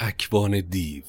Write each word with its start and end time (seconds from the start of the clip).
اکوان 0.00 0.60
دیو 0.60 1.02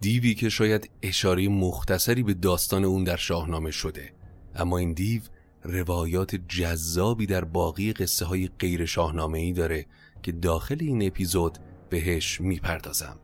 دیوی 0.00 0.34
که 0.34 0.48
شاید 0.48 0.90
اشاره 1.02 1.48
مختصری 1.48 2.22
به 2.22 2.34
داستان 2.34 2.84
اون 2.84 3.04
در 3.04 3.16
شاهنامه 3.16 3.70
شده. 3.70 4.12
اما 4.54 4.78
این 4.78 4.92
دیو 4.92 5.22
روایات 5.62 6.34
جذابی 6.34 7.26
در 7.26 7.44
باقی 7.44 7.92
قصه 7.92 8.24
های 8.24 8.50
غیر 8.58 8.86
شاهنامه 8.86 9.38
ای 9.38 9.52
داره 9.52 9.86
که 10.22 10.32
داخل 10.32 10.76
این 10.80 11.06
اپیزود 11.06 11.58
بهش 11.90 12.40
می‌پردازم. 12.40 13.18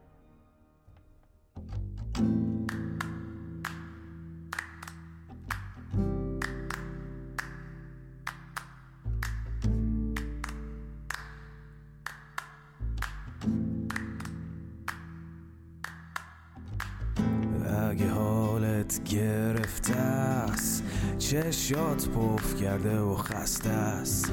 اگه 17.93 18.11
حالت 18.11 19.05
گرفته 19.05 19.97
است 19.97 20.85
چشات 21.19 22.09
پف 22.09 22.63
کرده 22.63 22.99
و 22.99 23.15
خسته 23.15 23.71
است. 23.71 24.33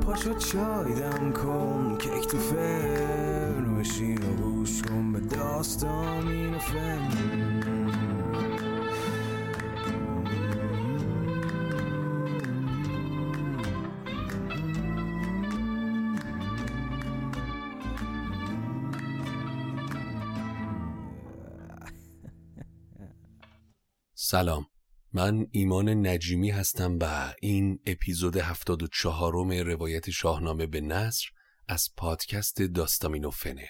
پاشو 0.00 0.34
چای 0.34 0.94
دم 0.94 1.32
کن 1.32 1.96
کیک 1.98 2.28
تو 2.28 2.38
فرن 2.38 3.78
بشین 3.78 4.18
و 4.18 4.42
گوش 4.42 4.82
کن 4.82 5.12
به 5.12 5.20
داستان 5.20 6.28
این 6.28 6.58
فن. 6.58 7.51
سلام. 24.32 24.66
من 25.12 25.46
ایمان 25.50 26.06
نجیمی 26.06 26.50
هستم 26.50 26.98
و 27.00 27.34
این 27.40 27.78
اپیزود 27.86 28.36
74 28.36 29.34
م 29.34 29.50
روایت 29.50 30.10
شاهنامه 30.10 30.66
به 30.66 30.80
نصر 30.80 31.28
از 31.68 31.88
پادکست 31.96 32.62
داستامینوفنه. 32.62 33.68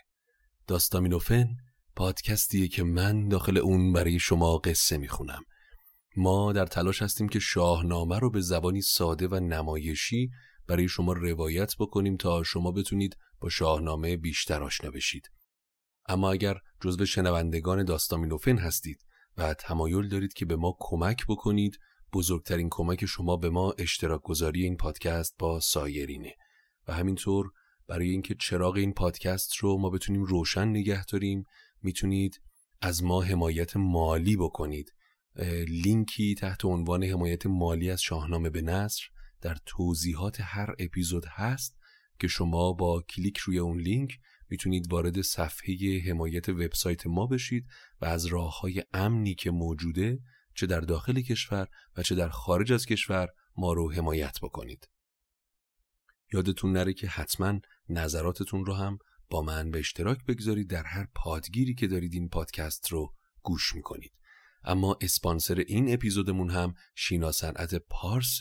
داستامینوفن 0.66 1.48
پادکستیه 1.96 2.68
که 2.68 2.82
من 2.82 3.28
داخل 3.28 3.58
اون 3.58 3.92
برای 3.92 4.18
شما 4.18 4.58
قصه 4.58 4.96
می‌خونم. 4.96 5.42
ما 6.16 6.52
در 6.52 6.66
تلاش 6.66 7.02
هستیم 7.02 7.28
که 7.28 7.38
شاهنامه 7.38 8.18
رو 8.18 8.30
به 8.30 8.40
زبانی 8.40 8.82
ساده 8.82 9.28
و 9.28 9.34
نمایشی 9.34 10.30
برای 10.66 10.88
شما 10.88 11.12
روایت 11.12 11.74
بکنیم 11.78 12.16
تا 12.16 12.42
شما 12.42 12.72
بتونید 12.72 13.16
با 13.40 13.48
شاهنامه 13.48 14.16
بیشتر 14.16 14.62
آشنا 14.62 14.90
بشید. 14.90 15.30
اما 16.06 16.32
اگر 16.32 16.56
جزو 16.80 17.06
شنوندگان 17.06 17.84
داستامینوفن 17.84 18.58
هستید 18.58 18.98
و 19.36 19.54
تمایل 19.54 20.08
دارید 20.08 20.32
که 20.32 20.44
به 20.44 20.56
ما 20.56 20.76
کمک 20.80 21.24
بکنید. 21.28 21.78
بزرگترین 22.12 22.68
کمک 22.70 23.06
شما 23.06 23.36
به 23.36 23.50
ما 23.50 23.74
اشتراک 23.78 24.22
گذاری 24.22 24.62
این 24.62 24.76
پادکست 24.76 25.34
با 25.38 25.60
سایرینه. 25.60 26.34
و 26.88 26.92
همینطور 26.92 27.50
برای 27.88 28.10
اینکه 28.10 28.34
چراغ 28.34 28.74
این 28.74 28.92
پادکست 28.92 29.56
رو 29.56 29.78
ما 29.78 29.90
بتونیم 29.90 30.22
روشن 30.22 30.68
نگه 30.68 31.04
داریم 31.04 31.44
می‌تونید 31.82 32.40
از 32.80 33.02
ما 33.04 33.22
حمایت 33.22 33.76
مالی 33.76 34.36
بکنید. 34.36 34.92
لینکی 35.68 36.34
تحت 36.34 36.64
عنوان 36.64 37.04
حمایت 37.04 37.46
مالی 37.46 37.90
از 37.90 38.02
شاهنامه 38.02 38.50
به 38.50 38.62
نصر 38.62 39.02
در 39.40 39.56
توضیحات 39.66 40.36
هر 40.40 40.74
اپیزود 40.78 41.24
هست 41.28 41.76
که 42.18 42.28
شما 42.28 42.72
با 42.72 43.02
کلیک 43.02 43.36
روی 43.36 43.58
اون 43.58 43.80
لینک 43.80 44.18
می‌تونید 44.52 44.92
وارد 44.92 45.20
صفحه 45.20 46.00
حمایت 46.08 46.48
وبسایت 46.48 47.06
ما 47.06 47.26
بشید 47.26 47.66
و 48.00 48.04
از 48.04 48.26
راه 48.26 48.60
های 48.60 48.82
امنی 48.92 49.34
که 49.34 49.50
موجوده 49.50 50.18
چه 50.54 50.66
در 50.66 50.80
داخل 50.80 51.20
کشور 51.20 51.68
و 51.96 52.02
چه 52.02 52.14
در 52.14 52.28
خارج 52.28 52.72
از 52.72 52.86
کشور 52.86 53.28
ما 53.56 53.72
رو 53.72 53.92
حمایت 53.92 54.38
بکنید. 54.42 54.88
یادتون 56.32 56.72
نره 56.72 56.92
که 56.92 57.06
حتما 57.06 57.60
نظراتتون 57.88 58.64
رو 58.64 58.74
هم 58.74 58.98
با 59.30 59.42
من 59.42 59.70
به 59.70 59.78
اشتراک 59.78 60.24
بگذارید 60.24 60.70
در 60.70 60.84
هر 60.84 61.08
پادگیری 61.14 61.74
که 61.74 61.86
دارید 61.86 62.14
این 62.14 62.28
پادکست 62.28 62.88
رو 62.88 63.14
گوش 63.42 63.74
می‌کنید. 63.74 64.12
اما 64.64 64.98
اسپانسر 65.00 65.64
این 65.66 65.94
اپیزودمون 65.94 66.50
هم 66.50 66.74
شینا 66.94 67.32
صنعت 67.32 67.74
پارس 67.74 68.40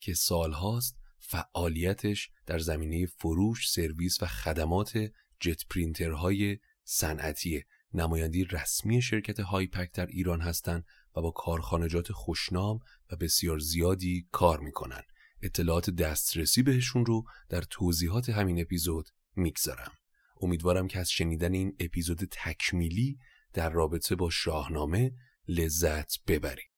که 0.00 0.14
سالهاست 0.14 1.00
فعالیتش 1.18 2.30
در 2.46 2.58
زمینه 2.58 3.06
فروش، 3.06 3.70
سرویس 3.70 4.22
و 4.22 4.26
خدمات 4.26 5.10
جت 5.40 5.66
پرینترهای 5.70 6.58
صنعتی 6.84 7.64
نمایندی 7.94 8.44
رسمی 8.44 9.02
شرکت 9.02 9.40
هایپک 9.40 9.92
در 9.92 10.06
ایران 10.06 10.40
هستند 10.40 10.84
و 11.16 11.20
با 11.20 11.30
کارخانجات 11.30 12.12
خوشنام 12.12 12.80
و 13.12 13.16
بسیار 13.16 13.58
زیادی 13.58 14.28
کار 14.32 14.60
می‌کنن. 14.60 15.02
اطلاعات 15.42 15.90
دسترسی 15.90 16.62
بهشون 16.62 17.06
رو 17.06 17.24
در 17.48 17.62
توضیحات 17.62 18.28
همین 18.28 18.60
اپیزود 18.60 19.08
می‌گذارم. 19.36 19.92
امیدوارم 20.40 20.88
که 20.88 20.98
از 20.98 21.10
شنیدن 21.10 21.54
این 21.54 21.76
اپیزود 21.80 22.18
تکمیلی 22.30 23.18
در 23.52 23.70
رابطه 23.70 24.14
با 24.14 24.30
شاهنامه 24.30 25.12
لذت 25.48 26.24
ببرید. 26.26 26.70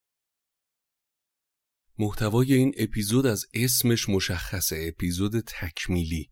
محتوای 1.98 2.54
این 2.54 2.75
اپیزود 2.76 3.26
از 3.26 3.46
اسمش 3.54 4.08
مشخصه 4.08 4.87
اپیزود 4.88 5.40
تکمیلی 5.40 6.31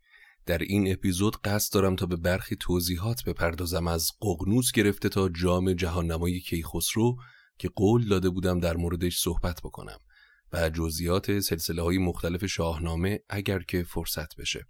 در 0.51 0.59
این 0.59 0.93
اپیزود 0.93 1.37
قصد 1.37 1.75
دارم 1.75 1.97
تا 1.97 2.07
به 2.07 2.17
برخی 2.17 2.57
توضیحات 2.57 3.25
بپردازم 3.25 3.89
از 3.89 4.11
ققنوس 4.23 4.73
گرفته 4.73 5.09
تا 5.09 5.29
جام 5.29 5.73
جهاننمای 5.73 6.41
کیخسرو 6.41 7.17
که 7.59 7.69
قول 7.69 8.09
داده 8.09 8.31
بودم 8.31 8.61
در 8.61 8.77
موردش 8.77 9.19
صحبت 9.19 9.61
بکنم 9.65 9.99
و 10.53 10.71
جزئیات 10.71 11.41
سلسله 11.41 11.83
های 11.83 11.99
مختلف 11.99 12.47
شاهنامه 12.47 13.21
اگر 13.29 13.59
که 13.59 13.83
فرصت 13.83 14.37
بشه. 14.37 14.67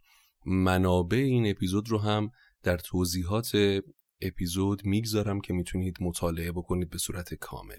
منابع 0.47 1.19
این 1.19 1.51
اپیزود 1.51 1.89
رو 1.89 1.99
هم 1.99 2.31
در 2.63 2.77
توضیحات 2.77 3.81
اپیزود 4.21 4.85
می‌گذارم 4.85 5.41
که 5.41 5.53
می‌تونید 5.53 5.97
مطالعه 6.01 6.53
بکنید 6.53 6.91
به 6.91 6.99
صورت 6.99 7.35
کامل. 7.35 7.79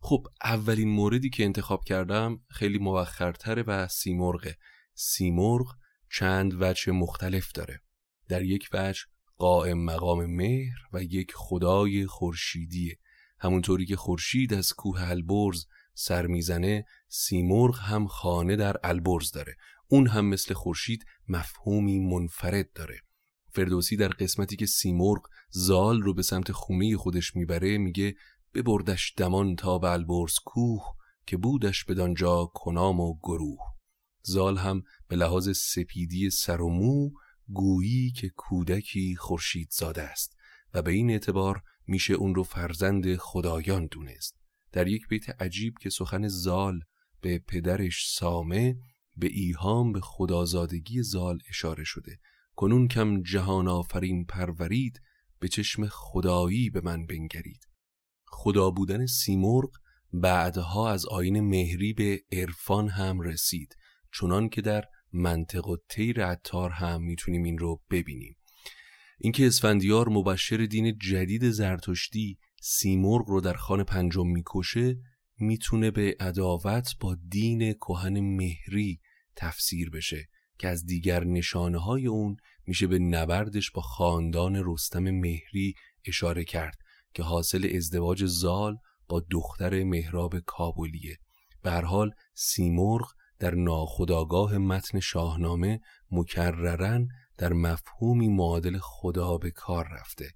خب 0.00 0.26
اولین 0.44 0.88
موردی 0.88 1.30
که 1.30 1.44
انتخاب 1.44 1.84
کردم 1.84 2.40
خیلی 2.48 2.78
موخرتره 2.78 3.62
و 3.62 3.88
سیمرغه 3.88 4.56
سیمرغ 4.94 5.76
چند 6.12 6.62
وجه 6.62 6.92
مختلف 6.92 7.52
داره. 7.52 7.80
در 8.28 8.42
یک 8.42 8.68
وجه 8.72 9.00
قائم 9.36 9.84
مقام 9.84 10.26
مهر 10.26 10.78
و 10.92 11.02
یک 11.02 11.32
خدای 11.34 12.06
خورشیدیه. 12.06 12.98
همونطوری 13.40 13.86
که 13.86 13.96
خورشید 13.96 14.54
از 14.54 14.72
کوه 14.72 15.02
البرز 15.02 15.66
سر 15.94 16.26
می‌زنه 16.26 16.84
سیمرغ 17.08 17.78
هم 17.78 18.06
خانه 18.06 18.56
در 18.56 18.76
البرز 18.84 19.30
داره. 19.30 19.56
اون 19.88 20.06
هم 20.06 20.26
مثل 20.26 20.54
خورشید 20.54 21.04
مفهومی 21.28 21.98
منفرد 21.98 22.72
داره. 22.72 23.00
فردوسی 23.52 23.96
در 23.96 24.08
قسمتی 24.08 24.56
که 24.56 24.66
سیمرغ 24.66 25.22
زال 25.50 26.02
رو 26.02 26.14
به 26.14 26.22
سمت 26.22 26.52
خونه 26.52 26.96
خودش 26.96 27.36
می‌بره 27.36 27.78
میگه 27.78 28.14
ببردش 28.54 29.14
دمان 29.16 29.56
تا 29.56 29.78
به 29.78 29.90
البرز 29.90 30.34
کوه 30.44 30.82
که 31.26 31.36
بودش 31.36 31.84
بدانجا 31.84 32.50
کنام 32.54 33.00
و 33.00 33.18
گروه. 33.22 33.77
زال 34.28 34.56
هم 34.56 34.82
به 35.08 35.16
لحاظ 35.16 35.56
سپیدی 35.56 36.30
سر 36.30 36.60
و 36.60 36.68
مو 36.68 37.10
گویی 37.48 38.10
که 38.10 38.28
کودکی 38.36 39.16
خورشید 39.16 39.68
زاده 39.70 40.02
است 40.02 40.36
و 40.74 40.82
به 40.82 40.90
این 40.90 41.10
اعتبار 41.10 41.62
میشه 41.86 42.14
اون 42.14 42.34
رو 42.34 42.42
فرزند 42.42 43.16
خدایان 43.16 43.86
دونست. 43.86 44.38
در 44.72 44.88
یک 44.88 45.08
بیت 45.08 45.42
عجیب 45.42 45.74
که 45.80 45.90
سخن 45.90 46.28
زال 46.28 46.80
به 47.20 47.38
پدرش 47.38 48.10
سامه 48.10 48.76
به 49.16 49.26
ایهام 49.26 49.92
به 49.92 50.00
خدازادگی 50.00 51.02
زال 51.02 51.38
اشاره 51.48 51.84
شده. 51.84 52.18
کنون 52.56 52.88
کم 52.88 53.22
جهان 53.22 53.68
آفرین 53.68 54.24
پرورید 54.24 55.00
به 55.40 55.48
چشم 55.48 55.86
خدایی 55.86 56.70
به 56.70 56.80
من 56.80 57.06
بنگرید. 57.06 57.68
خدا 58.24 58.70
بودن 58.70 59.06
سیمرغ 59.06 59.70
بعدها 60.12 60.90
از 60.90 61.06
آین 61.06 61.40
مهری 61.40 61.92
به 61.92 62.22
عرفان 62.32 62.88
هم 62.88 63.20
رسید. 63.20 63.76
چنان 64.20 64.48
که 64.48 64.60
در 64.60 64.84
منطق 65.12 65.68
و 65.68 65.76
تیر 65.88 66.24
عطار 66.24 66.70
هم 66.70 67.02
می‌تونیم 67.02 67.44
این 67.44 67.58
رو 67.58 67.82
ببینیم. 67.90 68.36
اینکه 69.18 69.46
اسفندیار 69.46 70.08
مبشر 70.08 70.56
دین 70.56 70.98
جدید 70.98 71.50
زرتشتی 71.50 72.38
سیمرغ 72.62 73.28
رو 73.28 73.40
در 73.40 73.54
خان 73.54 73.84
پنجم 73.84 74.26
می‌کشه 74.26 74.96
می‌تونه 75.38 75.90
به 75.90 76.16
عداوت 76.20 76.94
با 77.00 77.16
دین 77.28 77.72
کهن 77.72 78.20
مهری 78.20 79.00
تفسیر 79.36 79.90
بشه 79.90 80.28
که 80.58 80.68
از 80.68 80.86
دیگر 80.86 81.24
نشانه 81.24 81.78
های 81.78 82.06
اون 82.06 82.36
میشه 82.66 82.86
به 82.86 82.98
نبردش 82.98 83.70
با 83.70 83.82
خاندان 83.82 84.62
رستم 84.64 85.10
مهری 85.10 85.74
اشاره 86.06 86.44
کرد 86.44 86.78
که 87.14 87.22
حاصل 87.22 87.70
ازدواج 87.76 88.24
زال 88.24 88.76
با 89.08 89.24
دختر 89.30 89.84
مهراب 89.84 90.38
کابلیه. 90.38 91.18
به 91.62 91.70
هر 91.70 91.84
حال 91.84 92.10
سیمرغ 92.34 93.12
در 93.38 93.54
ناخداگاه 93.54 94.58
متن 94.58 95.00
شاهنامه 95.00 95.80
مکررن 96.10 97.08
در 97.38 97.52
مفهومی 97.52 98.28
معادل 98.28 98.78
خدا 98.82 99.38
به 99.38 99.50
کار 99.50 99.88
رفته. 100.00 100.30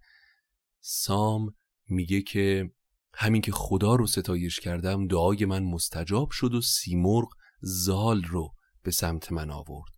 سام 0.81 1.55
میگه 1.89 2.23
که 2.23 2.71
همین 3.15 3.43
که 3.43 3.53
خدا 3.53 3.95
رو 3.95 4.07
ستایش 4.07 4.61
کردم 4.61 5.07
دعای 5.07 5.45
من 5.45 5.63
مستجاب 5.63 6.31
شد 6.31 6.55
و 6.55 6.61
سیمرغ 6.61 7.29
زال 7.61 8.23
رو 8.23 8.55
به 8.83 8.91
سمت 8.91 9.33
من 9.33 9.51
آورد. 9.51 9.93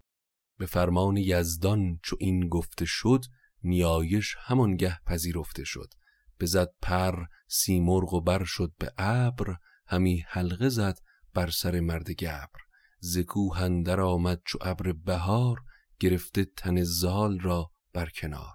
به 0.59 0.67
فرمان 0.67 1.17
یزدان 1.17 1.99
چو 2.03 2.17
این 2.21 2.49
گفته 2.49 2.85
شد 2.85 3.25
نیایش 3.63 4.37
همانگه 4.39 4.99
پذیرفته 5.07 5.65
شد. 5.65 5.89
بزد 6.41 6.69
پر 6.83 7.25
سیمرغ 7.49 8.15
و 8.15 8.21
بر 8.21 8.45
شد 8.45 8.73
به 8.79 8.93
ابر 8.99 9.57
همی 9.87 10.25
حلقه 10.29 10.69
زد 10.69 10.99
بر 11.35 11.51
سر 11.51 11.81
مرد 11.81 12.11
گبر. 12.11 12.64
ز 13.07 13.19
کوه 13.19 13.61
آمد 14.01 14.43
چو 14.47 14.59
ابر 14.63 14.93
بهار 14.93 15.61
گرفته 16.01 16.45
تن 16.45 16.83
زال 16.83 17.41
را 17.41 17.71
بر 17.93 18.09
کنار. 18.09 18.55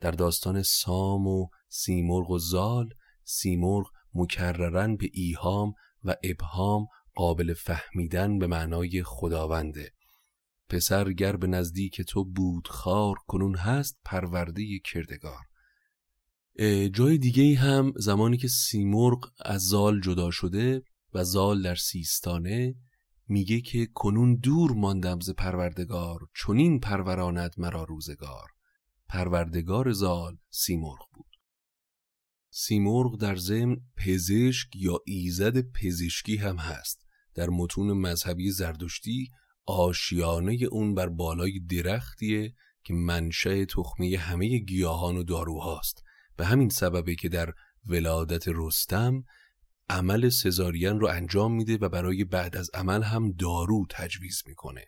در 0.00 0.10
داستان 0.10 0.62
سام 0.62 1.26
و 1.26 1.48
سیمرغ 1.68 2.30
و 2.30 2.38
زال 2.38 2.88
سیمرغ 3.24 3.86
مکررن 4.14 4.96
به 4.96 5.10
ایهام 5.12 5.72
و 6.04 6.16
ابهام 6.24 6.86
قابل 7.14 7.54
فهمیدن 7.54 8.38
به 8.38 8.46
معنای 8.46 9.02
خداونده. 9.02 9.92
پسر 10.68 11.12
گر 11.12 11.36
به 11.36 11.46
نزدیک 11.46 12.02
تو 12.02 12.24
بود 12.24 12.68
خار 12.68 13.14
کنون 13.26 13.56
هست 13.56 14.00
پرورده 14.04 14.78
کردگار. 14.84 15.44
جای 16.92 17.18
دیگه 17.18 17.58
هم 17.58 17.92
زمانی 17.96 18.36
که 18.36 18.48
سیمرغ 18.48 19.32
از 19.44 19.62
زال 19.62 20.00
جدا 20.00 20.30
شده 20.30 20.82
و 21.14 21.24
زال 21.24 21.62
در 21.62 21.74
سیستانه 21.74 22.74
میگه 23.30 23.60
که 23.60 23.86
کنون 23.86 24.34
دور 24.36 24.72
ماندم 24.72 25.20
ز 25.20 25.30
پروردگار 25.30 26.18
چونین 26.34 26.80
پروراند 26.80 27.54
مرا 27.58 27.84
روزگار. 27.84 28.50
پروردگار 29.08 29.92
زال 29.92 30.36
سیمرغ 30.50 31.08
بود. 31.12 31.36
سیمرغ 32.50 33.20
در 33.20 33.36
ضمن 33.36 33.76
پزشک 33.96 34.76
یا 34.76 34.98
ایزد 35.06 35.60
پزشکی 35.60 36.36
هم 36.36 36.56
هست. 36.56 37.06
در 37.34 37.48
متون 37.50 37.92
مذهبی 37.92 38.50
زردشتی 38.50 39.30
آشیانه 39.66 40.58
اون 40.70 40.94
بر 40.94 41.08
بالای 41.08 41.60
درختیه 41.60 42.54
که 42.84 42.94
منشأ 42.94 43.64
تخمه 43.64 44.16
همه 44.18 44.58
گیاهان 44.58 45.16
و 45.16 45.22
داروهاست. 45.22 46.02
به 46.36 46.46
همین 46.46 46.68
سببه 46.68 47.14
که 47.14 47.28
در 47.28 47.52
ولادت 47.86 48.44
رستم 48.46 49.24
عمل 49.90 50.28
سزارین 50.28 51.00
رو 51.00 51.06
انجام 51.06 51.52
میده 51.54 51.76
و 51.76 51.88
برای 51.88 52.24
بعد 52.24 52.56
از 52.56 52.70
عمل 52.74 53.02
هم 53.02 53.32
دارو 53.32 53.86
تجویز 53.90 54.42
می‌کنه. 54.46 54.84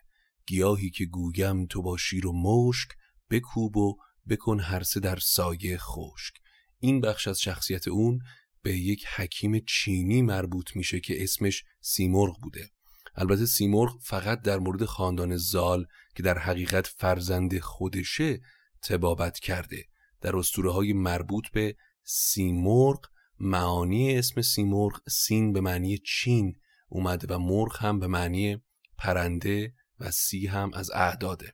گیاهی 0.47 0.89
که 0.89 1.05
گویم 1.05 1.65
تو 1.65 1.81
با 1.81 1.97
شیر 1.97 2.27
و 2.27 2.33
مشک 2.33 2.89
بکوب 3.29 3.77
و 3.77 3.97
بکن 4.29 4.59
هرسه 4.59 4.99
در 4.99 5.15
سایه 5.15 5.77
خشک. 5.77 6.33
این 6.79 7.01
بخش 7.01 7.27
از 7.27 7.41
شخصیت 7.41 7.87
اون 7.87 8.19
به 8.61 8.77
یک 8.77 9.05
حکیم 9.15 9.59
چینی 9.59 10.21
مربوط 10.21 10.75
میشه 10.75 10.99
که 10.99 11.23
اسمش 11.23 11.63
سیمرغ 11.81 12.41
بوده. 12.41 12.69
البته 13.15 13.45
سیمرغ 13.45 13.99
فقط 14.01 14.41
در 14.41 14.59
مورد 14.59 14.85
خاندان 14.85 15.37
زال 15.37 15.85
که 16.15 16.23
در 16.23 16.37
حقیقت 16.37 16.87
فرزند 16.87 17.59
خودشه 17.59 18.41
تبابت 18.81 19.39
کرده. 19.39 19.85
در 20.21 20.35
اسطوره 20.35 20.71
های 20.71 20.93
مربوط 20.93 21.47
به 21.53 21.75
سیمرغ 22.03 23.12
معانی 23.39 24.17
اسم 24.17 24.41
سیمرغ 24.41 25.09
سین 25.09 25.53
به 25.53 25.61
معنی 25.61 25.97
چین 25.97 26.53
اومده 26.87 27.35
و 27.35 27.39
مرغ 27.39 27.77
هم 27.79 27.99
به 27.99 28.07
معنی 28.07 28.57
پرنده 28.97 29.73
و 29.99 30.11
سی 30.11 30.47
هم 30.47 30.71
از 30.73 30.91
اعداده. 30.91 31.53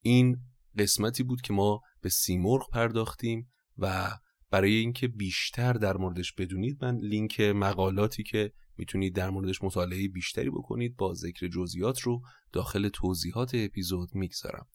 این 0.00 0.36
قسمتی 0.78 1.22
بود 1.22 1.40
که 1.40 1.52
ما 1.52 1.80
به 2.00 2.08
سیمرغ 2.08 2.70
پرداختیم 2.70 3.50
و 3.78 4.10
برای 4.50 4.74
اینکه 4.74 5.08
بیشتر 5.08 5.72
در 5.72 5.96
موردش 5.96 6.32
بدونید 6.32 6.84
من 6.84 6.96
لینک 6.96 7.40
مقالاتی 7.40 8.22
که 8.22 8.52
می‌تونید 8.76 9.14
در 9.14 9.30
موردش 9.30 9.62
مطالعه 9.62 10.08
بیشتری 10.08 10.50
بکنید 10.50 10.96
با 10.96 11.14
ذکر 11.14 11.48
جزئیات 11.48 12.00
رو 12.00 12.22
داخل 12.52 12.88
توضیحات 12.88 13.50
اپیزود 13.54 14.14
می‌گذارم. 14.14 14.66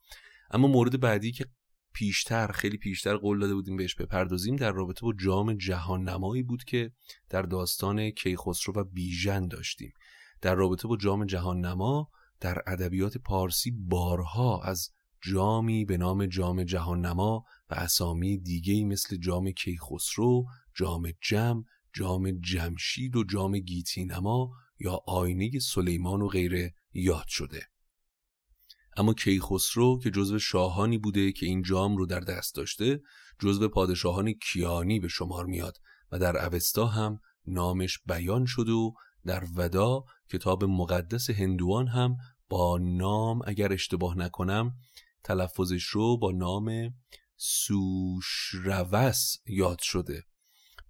اما 0.52 0.68
مورد 0.68 1.00
بعدی 1.00 1.32
که 1.32 1.46
پیشتر 1.96 2.52
خیلی 2.52 2.78
پیشتر 2.78 3.18
قول 3.18 3.40
داده 3.40 3.54
بودیم 3.54 3.78
بهش 3.78 3.96
بپردازیم 3.96 4.56
در 4.56 4.72
رابطه 4.72 5.02
با 5.02 5.14
جام 5.14 5.54
جهان 5.54 6.10
نمایی 6.10 6.44
بود 6.44 6.64
که 6.64 6.92
در 7.30 7.42
داستان 7.42 8.10
کیخسرو 8.10 8.74
و 8.76 8.84
بیژن 8.84 9.48
داشتیم 9.48 9.94
در 10.42 10.56
رابطه 10.56 10.88
با 10.88 10.98
جام 10.98 11.26
جهان 11.26 11.66
نما 11.66 12.10
در 12.40 12.62
ادبیات 12.68 13.18
پارسی 13.18 13.72
بارها 13.72 14.62
از 14.62 14.90
جامی 15.22 15.86
به 15.86 15.98
نام 15.98 16.26
جام 16.26 16.64
جهان 16.64 17.06
نما 17.06 17.46
و 17.70 17.74
اسامی 17.74 18.38
دیگه 18.38 18.86
مثل 18.86 19.18
جام 19.18 19.52
کیخسرو، 19.52 20.46
جام 20.76 21.12
جم، 21.22 21.64
جام 21.94 22.32
جمشید 22.32 23.16
و 23.16 23.24
جام 23.24 23.60
گیتی 23.60 24.06
نما 24.06 24.52
یا 24.80 25.02
آینه 25.08 25.60
سلیمان 25.60 26.22
و 26.22 26.28
غیره 26.28 26.74
یاد 26.94 27.28
شده. 27.28 27.75
اما 28.98 29.14
کیخسرو 29.14 30.00
که 30.00 30.12
جزو 30.12 30.40
شاهانی 30.40 30.98
بوده 30.98 31.32
که 31.32 31.46
این 31.46 31.62
جام 31.62 31.98
رو 31.98 32.06
در 32.06 32.20
دست 32.20 32.56
داشته 32.56 33.02
جزو 33.40 33.70
پادشاهان 33.70 34.34
کیانی 34.34 35.00
به 35.00 35.08
شمار 35.08 35.46
میاد 35.46 35.78
و 36.12 36.20
در 36.20 36.46
اوستا 36.46 36.86
هم 36.86 37.20
نامش 37.48 38.00
بیان 38.06 38.46
شده 38.46 38.72
و 38.72 38.92
در 39.26 39.44
ودا 39.56 40.04
کتاب 40.30 40.64
مقدس 40.64 41.30
هندوان 41.30 41.88
هم 41.88 42.18
با 42.50 42.78
نام 42.78 43.40
اگر 43.46 43.74
اشتباه 43.74 44.18
نکنم 44.18 44.74
تلفظش 45.24 45.84
رو 45.84 46.18
با 46.18 46.32
نام 46.32 46.94
سوشروس 47.38 49.38
یاد 49.46 49.80
شده. 49.82 50.24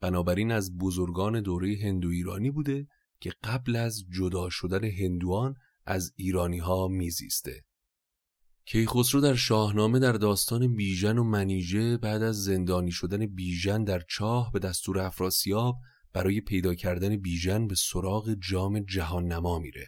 بنابراین 0.01 0.51
از 0.51 0.77
بزرگان 0.77 1.41
دوره 1.41 1.77
هندو 1.83 2.09
ایرانی 2.09 2.51
بوده 2.51 2.87
که 3.19 3.31
قبل 3.43 3.75
از 3.75 4.05
جدا 4.11 4.49
شدن 4.49 4.83
هندوان 4.83 5.55
از 5.85 6.13
ایرانی 6.15 6.59
ها 6.59 6.87
میزیسته. 6.87 7.63
کیخسرو 8.67 9.21
در 9.21 9.35
شاهنامه 9.35 9.99
در 9.99 10.11
داستان 10.11 10.75
بیژن 10.75 11.17
و 11.17 11.23
منیژه 11.23 11.97
بعد 11.97 12.23
از 12.23 12.43
زندانی 12.43 12.91
شدن 12.91 13.25
بیژن 13.25 13.83
در 13.83 14.01
چاه 14.09 14.51
به 14.51 14.59
دستور 14.59 14.99
افراسیاب 14.99 15.75
برای 16.13 16.41
پیدا 16.41 16.75
کردن 16.75 17.17
بیژن 17.17 17.67
به 17.67 17.75
سراغ 17.75 18.35
جام 18.49 18.79
جهان 18.79 19.25
نما 19.25 19.59
میره. 19.59 19.87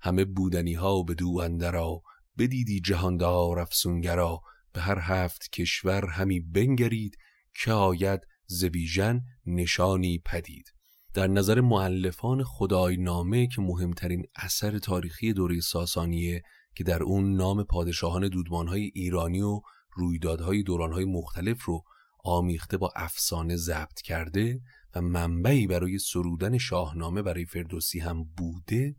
همه 0.00 0.24
بودنی 0.24 0.74
ها 0.74 0.96
و 0.96 1.04
به 1.04 1.14
دو 1.14 1.38
اندرا 1.38 2.02
بدیدی 2.38 2.80
جهاندار 2.80 3.58
افسونگرا 3.58 4.40
به 4.72 4.80
هر 4.80 4.98
هفت 4.98 5.50
کشور 5.50 6.06
همی 6.06 6.40
بنگرید 6.40 7.16
که 7.62 7.72
آید 7.72 8.20
زبیژن 8.46 9.20
نشانی 9.46 10.18
پدید. 10.26 10.72
در 11.14 11.26
نظر 11.26 11.60
معلفان 11.60 12.44
خدای 12.44 12.96
نامه 12.96 13.46
که 13.46 13.62
مهمترین 13.62 14.26
اثر 14.36 14.78
تاریخی 14.78 15.32
دوره 15.32 15.60
ساسانیه 15.60 16.42
که 16.74 16.84
در 16.84 17.02
اون 17.02 17.36
نام 17.36 17.64
پادشاهان 17.64 18.28
دودمانهای 18.28 18.90
ایرانی 18.94 19.40
و 19.40 19.60
رویدادهای 19.92 20.62
دورانهای 20.62 21.04
مختلف 21.04 21.64
رو 21.64 21.84
آمیخته 22.24 22.76
با 22.76 22.92
افسانه 22.96 23.56
ضبط 23.56 24.00
کرده 24.00 24.60
و 24.94 25.00
منبعی 25.00 25.66
برای 25.66 25.98
سرودن 25.98 26.58
شاهنامه 26.58 27.22
برای 27.22 27.44
فردوسی 27.44 28.00
هم 28.00 28.24
بوده 28.24 28.96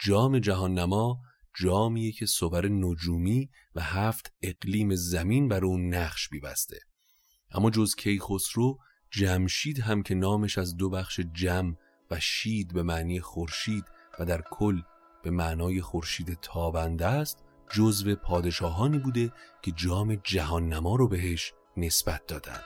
جام 0.00 0.38
جهان 0.38 0.74
نما 0.74 1.18
جامیه 1.54 2.12
که 2.12 2.26
صور 2.26 2.68
نجومی 2.68 3.50
و 3.74 3.80
هفت 3.80 4.32
اقلیم 4.42 4.94
زمین 4.94 5.48
بر 5.48 5.64
اون 5.64 5.94
نقش 5.94 6.28
بیبسته. 6.28 6.78
اما 7.50 7.70
جز 7.70 7.94
کیخسرو 7.94 8.78
جمشید 9.10 9.80
هم 9.80 10.02
که 10.02 10.14
نامش 10.14 10.58
از 10.58 10.76
دو 10.76 10.90
بخش 10.90 11.20
جم 11.20 11.76
و 12.10 12.20
شید 12.20 12.72
به 12.74 12.82
معنی 12.82 13.20
خورشید 13.20 13.84
و 14.18 14.24
در 14.24 14.42
کل 14.50 14.82
به 15.22 15.30
معنای 15.30 15.80
خورشید 15.80 16.38
تابنده 16.42 17.06
است 17.06 17.44
جزو 17.70 18.14
پادشاهانی 18.14 18.98
بوده 18.98 19.32
که 19.62 19.72
جام 19.76 20.14
جهان 20.14 20.68
نما 20.68 20.96
رو 20.96 21.08
بهش 21.08 21.52
نسبت 21.76 22.26
دادن. 22.26 22.60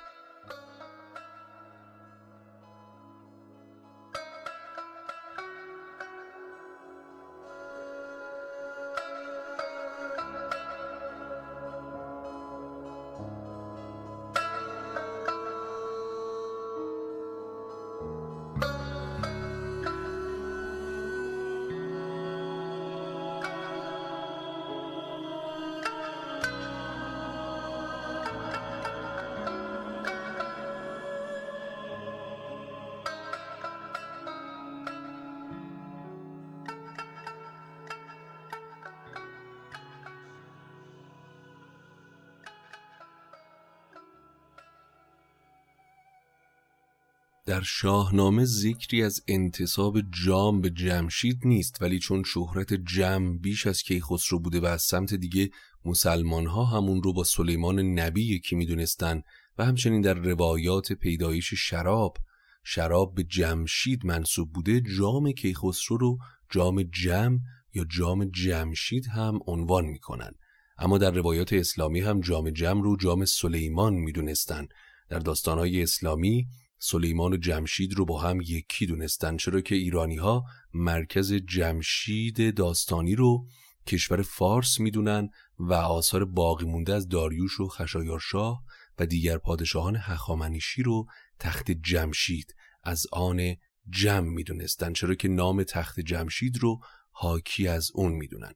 شاهنامه 47.80 48.44
ذکری 48.44 49.02
از 49.02 49.22
انتصاب 49.28 50.00
جام 50.24 50.60
به 50.60 50.70
جمشید 50.70 51.40
نیست 51.44 51.82
ولی 51.82 51.98
چون 51.98 52.22
شهرت 52.22 52.74
جم 52.74 53.38
بیش 53.38 53.66
از 53.66 53.82
کیخسرو 53.82 54.40
بوده 54.40 54.60
و 54.60 54.64
از 54.64 54.82
سمت 54.82 55.14
دیگه 55.14 55.50
مسلمان 55.84 56.46
ها 56.46 56.64
همون 56.64 57.02
رو 57.02 57.12
با 57.12 57.24
سلیمان 57.24 57.80
نبی 57.80 58.34
یکی 58.34 58.56
می‌دونستن 58.56 59.22
و 59.58 59.64
همچنین 59.64 60.00
در 60.00 60.14
روایات 60.14 60.92
پیدایش 60.92 61.54
شراب 61.54 62.16
شراب 62.64 63.14
به 63.14 63.24
جمشید 63.24 64.06
منصوب 64.06 64.52
بوده 64.52 64.80
جام 64.80 65.32
کیخسرو 65.32 65.96
رو 65.96 66.18
جام 66.50 66.82
جم 66.82 67.38
یا 67.74 67.84
جام 67.96 68.24
جمشید 68.24 69.06
هم 69.06 69.40
عنوان 69.46 69.84
می‌کنن. 69.84 70.32
اما 70.78 70.98
در 70.98 71.10
روایات 71.10 71.52
اسلامی 71.52 72.00
هم 72.00 72.20
جام 72.20 72.50
جم 72.50 72.82
رو 72.82 72.96
جام 72.96 73.24
سلیمان 73.24 73.94
می‌دونستن. 73.94 74.66
در 75.08 75.18
داستانهای 75.18 75.82
اسلامی 75.82 76.46
سلیمان 76.78 77.32
و 77.32 77.36
جمشید 77.36 77.94
رو 77.94 78.04
با 78.04 78.20
هم 78.20 78.40
یکی 78.40 78.86
دونستن. 78.86 79.36
چرا 79.36 79.60
که 79.60 79.74
ایرانی 79.74 80.16
ها 80.16 80.44
مرکز 80.74 81.32
جمشید 81.32 82.54
داستانی 82.54 83.14
رو 83.14 83.46
کشور 83.86 84.22
فارس 84.22 84.80
می‌دونن 84.80 85.30
و 85.58 85.72
آثار 85.72 86.24
باقی 86.24 86.66
مونده 86.66 86.94
از 86.94 87.08
داریوش 87.08 87.60
و 87.60 87.68
خشایارشاه 87.68 88.62
و 88.98 89.06
دیگر 89.06 89.38
پادشاهان 89.38 89.96
هخامنشی 89.96 90.82
رو 90.82 91.06
تخت 91.38 91.70
جمشید 91.70 92.54
از 92.82 93.06
آن 93.12 93.56
جم 93.88 94.24
می‌دونستن. 94.24 94.92
چرا 94.92 95.14
که 95.14 95.28
نام 95.28 95.62
تخت 95.62 96.00
جمشید 96.00 96.58
رو 96.58 96.80
حاکی 97.10 97.68
از 97.68 97.90
اون 97.94 98.12
می‌دونن. 98.12 98.52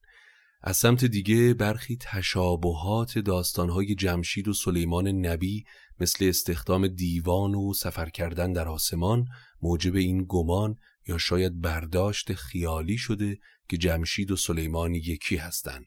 از 0.62 0.76
سمت 0.76 1.05
دیگه 1.05 1.55
برخی 1.55 1.97
تشابهات 2.00 3.19
داستانهای 3.19 3.95
جمشید 3.95 4.49
و 4.49 4.52
سلیمان 4.52 5.09
نبی 5.09 5.64
مثل 6.00 6.25
استخدام 6.29 6.88
دیوان 6.88 7.55
و 7.55 7.75
سفر 7.75 8.09
کردن 8.11 8.52
در 8.52 8.69
آسمان 8.69 9.26
موجب 9.62 9.95
این 9.95 10.25
گمان 10.29 10.76
یا 11.07 11.19
شاید 11.19 11.61
برداشت 11.61 12.35
خیالی 12.35 12.99
شده 12.99 13.38
که 13.69 13.76
جمشید 13.76 14.31
و 14.31 14.37
سلیمان 14.37 14.95
یکی 14.95 15.37
هستند. 15.37 15.87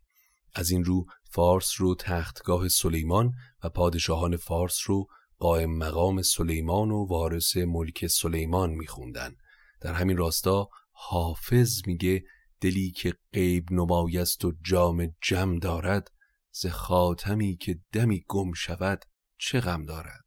از 0.55 0.71
این 0.71 0.83
رو 0.85 1.05
فارس 1.31 1.71
رو 1.77 1.95
تختگاه 1.95 2.67
سلیمان 2.69 3.31
و 3.63 3.69
پادشاهان 3.69 4.37
فارس 4.37 4.79
رو 4.85 5.07
قائم 5.39 5.77
مقام 5.77 6.21
سلیمان 6.21 6.91
و 6.91 7.05
وارث 7.05 7.57
ملک 7.57 8.07
سلیمان 8.07 8.69
میخوندن. 8.69 9.35
در 9.81 9.93
همین 9.93 10.17
راستا 10.17 10.69
حافظ 10.91 11.81
میگه 11.87 12.23
دلی 12.63 12.91
که 12.91 13.13
غیب 13.33 13.71
نمایست 13.71 14.45
و 14.45 14.53
جام 14.61 15.15
جم 15.21 15.59
دارد 15.59 16.11
ز 16.51 16.65
خاتمی 16.65 17.57
که 17.57 17.79
دمی 17.91 18.25
گم 18.27 18.53
شود 18.53 19.05
چه 19.37 19.59
غم 19.59 19.85
دارد؟ 19.85 20.25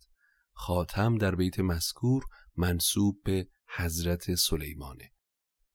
خاتم 0.52 1.18
در 1.18 1.34
بیت 1.34 1.60
مذکور 1.60 2.24
منصوب 2.56 3.22
به 3.24 3.48
حضرت 3.76 4.34
سلیمانه. 4.34 5.12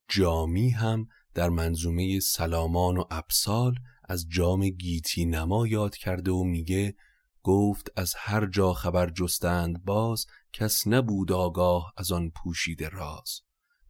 جامی 0.10 0.70
هم 0.70 1.08
در 1.34 1.50
منظومه 1.50 2.20
سلامان 2.20 2.98
و 2.98 3.04
ابسال 3.12 3.76
از 4.04 4.26
جام 4.30 4.70
گیتی 4.70 5.26
نما 5.26 5.68
یاد 5.68 5.96
کرده 5.96 6.32
و 6.32 6.44
میگه 6.44 6.96
گفت 7.44 7.90
از 7.96 8.14
هر 8.18 8.46
جا 8.46 8.74
خبر 8.74 9.10
جستند 9.10 9.86
باز 9.86 10.26
کس 10.54 10.88
نبود 10.88 11.32
آگاه 11.32 11.94
از 11.98 12.12
آن 12.12 12.30
پوشیده 12.30 12.90
راز. 12.90 13.42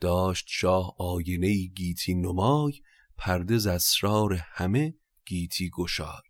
داشت 0.02 0.46
شاه 0.50 0.96
آینه 0.98 1.54
گیتی 1.54 2.14
نمای 2.14 2.74
پرده 3.18 3.72
اسرار 3.72 4.34
همه 4.34 4.94
گیتی 5.26 5.70
گشای. 5.70 6.22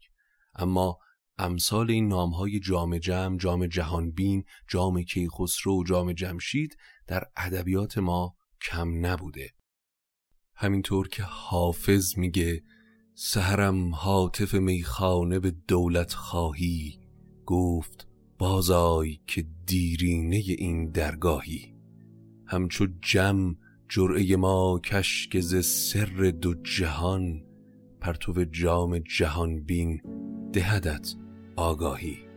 اما 0.55 0.97
امثال 1.37 1.91
این 1.91 2.07
نامهای 2.07 2.59
جام 2.59 2.97
جم، 2.97 3.37
جام 3.37 3.67
جهانبین، 3.67 4.43
جام 4.69 5.03
کیخسرو 5.03 5.79
و 5.79 5.83
جام 5.83 6.13
جمشید 6.13 6.77
در 7.07 7.23
ادبیات 7.37 7.97
ما 7.97 8.35
کم 8.61 9.05
نبوده. 9.05 9.49
همینطور 10.55 11.07
که 11.07 11.23
حافظ 11.23 12.17
میگه 12.17 12.63
سهرم 13.15 13.95
حاطف 13.95 14.53
میخانه 14.53 15.39
به 15.39 15.51
دولت 15.51 16.13
خواهی 16.13 16.99
گفت 17.45 18.07
بازای 18.37 19.19
که 19.27 19.45
دیرینه 19.65 20.35
این 20.35 20.91
درگاهی. 20.91 21.70
همچو 22.51 22.87
جم 23.01 23.55
جرعه 23.89 24.35
ما 24.35 24.79
کشک 24.79 25.39
ز 25.39 25.65
سر 25.65 26.33
دو 26.41 26.53
جهان 26.53 27.43
پرتو 28.01 28.43
جام 28.43 28.97
جهان 28.99 29.63
بین 29.63 30.01
دهدت 30.53 31.15
آگاهی. 31.55 32.30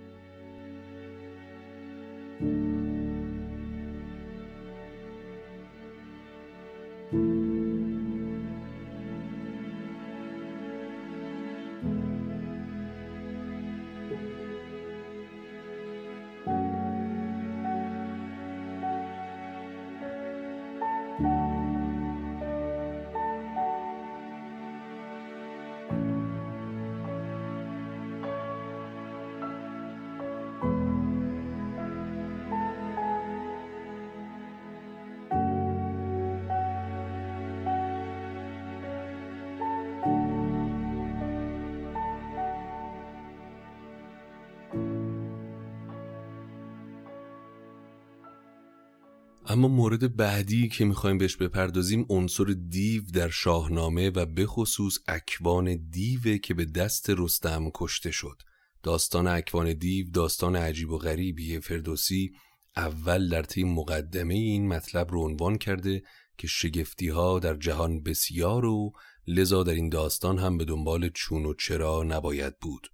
مورد 49.94 50.16
بعدی 50.16 50.68
که 50.68 50.84
می‌خوایم 50.84 51.18
بهش 51.18 51.36
بپردازیم 51.36 52.06
عنصر 52.08 52.44
دیو 52.68 53.02
در 53.12 53.28
شاهنامه 53.28 54.10
و 54.10 54.26
به 54.26 54.46
خصوص 54.46 54.98
اکوان 55.08 55.88
دیوه 55.90 56.38
که 56.38 56.54
به 56.54 56.64
دست 56.64 57.10
رستم 57.10 57.70
کشته 57.74 58.10
شد. 58.10 58.42
داستان 58.82 59.26
اکوان 59.26 59.72
دیو 59.72 60.10
داستان 60.10 60.56
عجیب 60.56 60.90
و 60.90 60.98
غریبی 60.98 61.60
فردوسی 61.60 62.32
اول 62.76 63.28
در 63.28 63.42
طی 63.42 63.64
مقدمه 63.64 64.34
این 64.34 64.68
مطلب 64.68 65.10
رو 65.10 65.20
عنوان 65.20 65.58
کرده 65.58 66.02
که 66.38 66.46
شگفتی 66.46 67.08
ها 67.08 67.38
در 67.38 67.54
جهان 67.54 68.02
بسیار 68.02 68.64
و 68.64 68.92
لذا 69.26 69.62
در 69.62 69.74
این 69.74 69.88
داستان 69.88 70.38
هم 70.38 70.58
به 70.58 70.64
دنبال 70.64 71.08
چون 71.08 71.44
و 71.44 71.54
چرا 71.54 72.02
نباید 72.02 72.58
بود. 72.58 72.88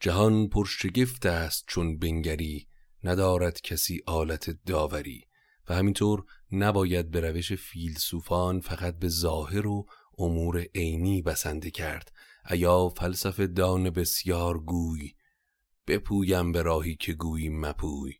جهان 0.00 0.48
پر 0.48 0.64
شگفت 0.64 1.26
است 1.26 1.64
چون 1.66 1.98
بنگری 1.98 2.66
ندارد 3.04 3.60
کسی 3.60 4.02
آلت 4.06 4.50
داوری. 4.66 5.25
و 5.68 5.74
همینطور 5.74 6.24
نباید 6.52 7.10
به 7.10 7.20
روش 7.20 7.52
فیلسوفان 7.52 8.60
فقط 8.60 8.98
به 8.98 9.08
ظاهر 9.08 9.66
و 9.66 9.86
امور 10.18 10.66
عینی 10.74 11.22
بسنده 11.22 11.70
کرد. 11.70 12.12
ایا 12.50 12.88
فلسفه 12.88 13.46
دان 13.46 13.90
بسیار 13.90 14.58
گوی؟ 14.58 15.14
بپویم 15.86 16.52
به 16.52 16.62
راهی 16.62 16.96
که 16.96 17.12
گویی 17.12 17.48
مپوی. 17.48 18.14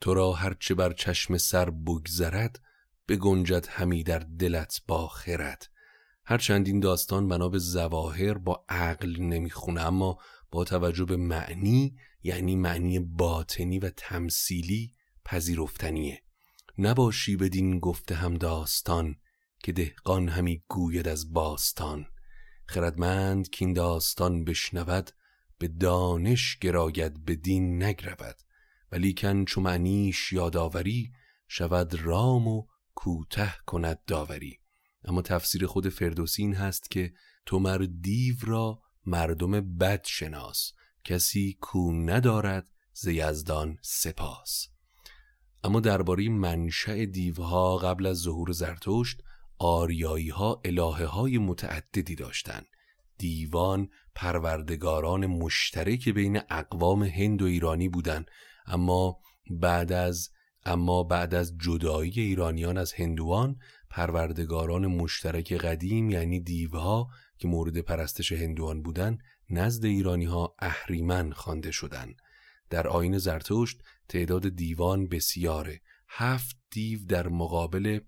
تو 0.00 0.14
را 0.14 0.32
هرچه 0.32 0.74
بر 0.74 0.92
چشم 0.92 1.36
سر 1.36 1.70
بگذرد 1.70 2.60
بگنجد 3.08 3.66
همی 3.70 4.02
در 4.02 4.18
دلت 4.18 4.82
با 4.86 5.08
خرد. 5.08 5.70
هرچند 6.24 6.66
این 6.66 6.80
داستان 6.80 7.28
بنا 7.28 7.48
به 7.48 7.58
زواهر 7.58 8.34
با 8.34 8.64
عقل 8.68 9.16
نمی‌خونه 9.20 9.80
اما 9.80 10.18
با 10.50 10.64
توجه 10.64 11.04
به 11.04 11.16
معنی 11.16 11.96
یعنی 12.22 12.56
معنی 12.56 12.98
باطنی 12.98 13.78
و 13.78 13.90
تمثیلی 13.90 14.94
پذیرفتنیه. 15.24 16.23
نباشی 16.78 17.36
بدین 17.36 17.78
گفته 17.78 18.14
هم 18.14 18.34
داستان 18.34 19.16
که 19.58 19.72
دهقان 19.72 20.28
همی 20.28 20.64
گوید 20.68 21.08
از 21.08 21.32
باستان. 21.32 22.06
خردمند 22.66 23.48
که 23.48 23.64
این 23.64 23.74
داستان 23.74 24.44
بشنود 24.44 25.10
به 25.58 25.68
دانش 25.68 26.58
گراید 26.58 27.24
به 27.24 27.36
دین 27.36 27.82
نگرود. 27.82 28.36
ولیکن 28.92 29.44
چو 29.44 29.60
معنیش 29.60 30.32
یادآوری 30.32 31.12
شود 31.48 31.94
رام 31.94 32.48
و 32.48 32.66
کوته 32.94 33.54
کند 33.66 33.98
داوری. 34.06 34.58
اما 35.04 35.22
تفسیر 35.22 35.66
خود 35.66 35.88
فردوسی 35.88 36.42
این 36.42 36.54
هست 36.54 36.90
که 36.90 37.12
تو 37.46 37.58
مر 37.58 37.86
دیو 38.00 38.36
را 38.42 38.82
مردم 39.06 39.76
بد 39.76 40.04
شناس 40.04 40.72
کسی 41.04 41.58
کو 41.60 41.92
ندارد 41.92 42.70
ز 42.92 43.06
یزدان 43.06 43.78
سپاس. 43.82 44.73
اما 45.64 45.80
درباره 45.80 46.28
منشأ 46.28 47.04
دیوها 47.04 47.76
قبل 47.76 48.06
از 48.06 48.16
ظهور 48.16 48.52
زرتشت 48.52 49.22
آریایی 49.58 50.28
ها 50.28 50.60
الهه 50.64 51.04
های 51.04 51.38
متعددی 51.38 52.14
داشتند. 52.14 52.66
دیوان 53.18 53.88
پروردگاران 54.14 55.26
مشترک 55.26 56.08
بین 56.08 56.40
اقوام 56.50 57.02
هند 57.02 57.42
و 57.42 57.44
ایرانی 57.44 57.88
بودند. 57.88 58.30
اما 58.66 59.18
بعد 59.50 59.92
از 59.92 60.30
اما 60.66 61.02
بعد 61.02 61.34
از 61.34 61.54
جدایی 61.58 62.12
ایرانیان 62.16 62.78
از 62.78 62.92
هندوان 62.92 63.56
پروردگاران 63.90 64.86
مشترک 64.86 65.52
قدیم 65.52 66.10
یعنی 66.10 66.40
دیوها 66.40 67.08
که 67.38 67.48
مورد 67.48 67.78
پرستش 67.78 68.32
هندوان 68.32 68.82
بودند 68.82 69.18
نزد 69.50 69.84
ایرانی 69.84 70.24
ها 70.24 70.54
اهریمن 70.58 71.32
خوانده 71.32 71.70
شدند. 71.70 72.14
در 72.70 72.88
آین 72.88 73.18
زرتشت 73.18 73.82
تعداد 74.08 74.48
دیوان 74.48 75.08
بسیاره. 75.08 75.80
هفت 76.08 76.56
دیو 76.70 76.98
در 77.08 77.28
مقابل 77.28 78.00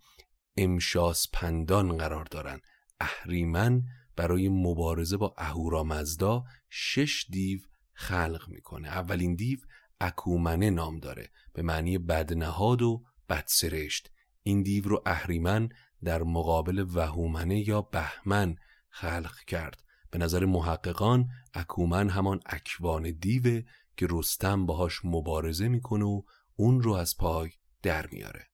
امشاس 0.56 1.26
پندان 1.32 1.96
قرار 1.96 2.24
دارند. 2.24 2.60
اهریمن 3.00 3.82
برای 4.16 4.48
مبارزه 4.48 5.16
با 5.16 5.34
اهورامزدا 5.38 6.44
شش 6.70 7.26
دیو 7.30 7.60
خلق 7.92 8.48
می‌کنه. 8.48 8.88
اولین 8.88 9.34
دیو 9.34 9.58
اکومنه 10.00 10.70
نام 10.70 10.98
داره. 10.98 11.30
به 11.52 11.62
معنی 11.62 11.98
بدنهاد 11.98 12.82
و 12.82 13.04
بدسرشت. 13.28 14.10
این 14.42 14.62
دیو 14.62 14.88
رو 14.88 15.02
اهریمن 15.06 15.68
در 16.04 16.22
مقابل 16.22 16.86
وهومنه 16.92 17.68
یا 17.68 17.82
بهمن 17.82 18.56
خلق 18.90 19.38
کرد. 19.46 19.82
به 20.10 20.18
نظر 20.18 20.44
محققان 20.44 21.28
اکومن 21.54 22.10
همان 22.10 22.40
اکوان 22.46 23.10
دیوه 23.10 23.62
که 23.96 24.06
رستم 24.10 24.66
باهاش 24.66 25.00
مبارزه 25.04 25.68
می‌کنه 25.68 26.04
و 26.04 26.22
اون 26.56 26.82
رو 26.82 26.92
از 26.92 27.16
پای 27.16 27.50
در 27.82 28.06
میاره. 28.06 28.46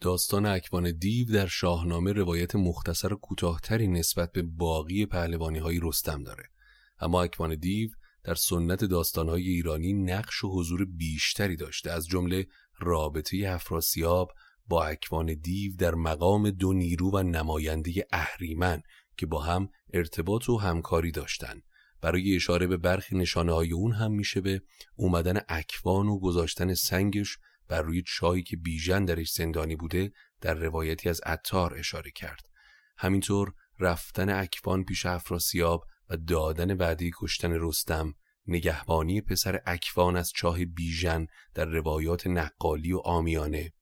داستان 0.00 0.46
اکوان 0.46 0.92
دیو 0.98 1.32
در 1.32 1.46
شاهنامه 1.46 2.12
روایت 2.12 2.56
مختصر 2.56 3.12
و 3.12 3.16
کوتاهتری 3.16 3.88
نسبت 3.88 4.32
به 4.32 4.42
باقی 4.42 5.06
پهلوانی 5.06 5.58
های 5.58 5.80
رستم 5.82 6.22
داره. 6.22 6.44
اما 6.98 7.22
اکوان 7.22 7.54
دیو 7.54 7.90
در 8.24 8.34
سنت 8.34 8.84
داستانهای 8.84 9.42
ایرانی 9.42 9.92
نقش 9.92 10.44
و 10.44 10.48
حضور 10.48 10.84
بیشتری 10.84 11.56
داشته 11.56 11.90
از 11.90 12.06
جمله 12.06 12.46
رابطه 12.78 13.48
افراسیاب 13.48 14.32
با 14.66 14.84
اکوان 14.84 15.34
دیو 15.34 15.76
در 15.76 15.94
مقام 15.94 16.50
دو 16.50 16.72
نیرو 16.72 17.10
و 17.10 17.22
نماینده 17.22 18.06
اهریمن 18.12 18.82
که 19.16 19.26
با 19.26 19.42
هم 19.42 19.68
ارتباط 19.92 20.48
و 20.48 20.56
همکاری 20.56 21.10
داشتند 21.10 21.62
برای 22.00 22.36
اشاره 22.36 22.66
به 22.66 22.76
برخی 22.76 23.16
نشانه 23.16 23.52
های 23.52 23.72
اون 23.72 23.92
هم 23.92 24.12
میشه 24.12 24.40
به 24.40 24.62
اومدن 24.96 25.40
اکوان 25.48 26.06
و 26.06 26.18
گذاشتن 26.18 26.74
سنگش 26.74 27.38
بر 27.68 27.82
روی 27.82 28.02
چایی 28.06 28.42
که 28.42 28.56
بیژن 28.56 29.04
درش 29.04 29.32
زندانی 29.32 29.76
بوده 29.76 30.12
در 30.40 30.54
روایتی 30.54 31.08
از 31.08 31.20
عطار 31.20 31.74
اشاره 31.74 32.10
کرد. 32.10 32.48
همینطور 32.98 33.54
رفتن 33.78 34.28
اکوان 34.28 34.84
پیش 34.84 35.06
افراسیاب 35.06 35.84
و 36.10 36.16
دادن 36.16 36.76
وعده 36.76 37.10
کشتن 37.20 37.52
رستم 37.52 38.14
نگهبانی 38.46 39.20
پسر 39.20 39.62
اکوان 39.66 40.16
از 40.16 40.32
چاه 40.34 40.64
بیژن 40.64 41.26
در 41.54 41.64
روایات 41.64 42.26
نقالی 42.26 42.92
و 42.92 42.98
آمیانه 42.98 43.72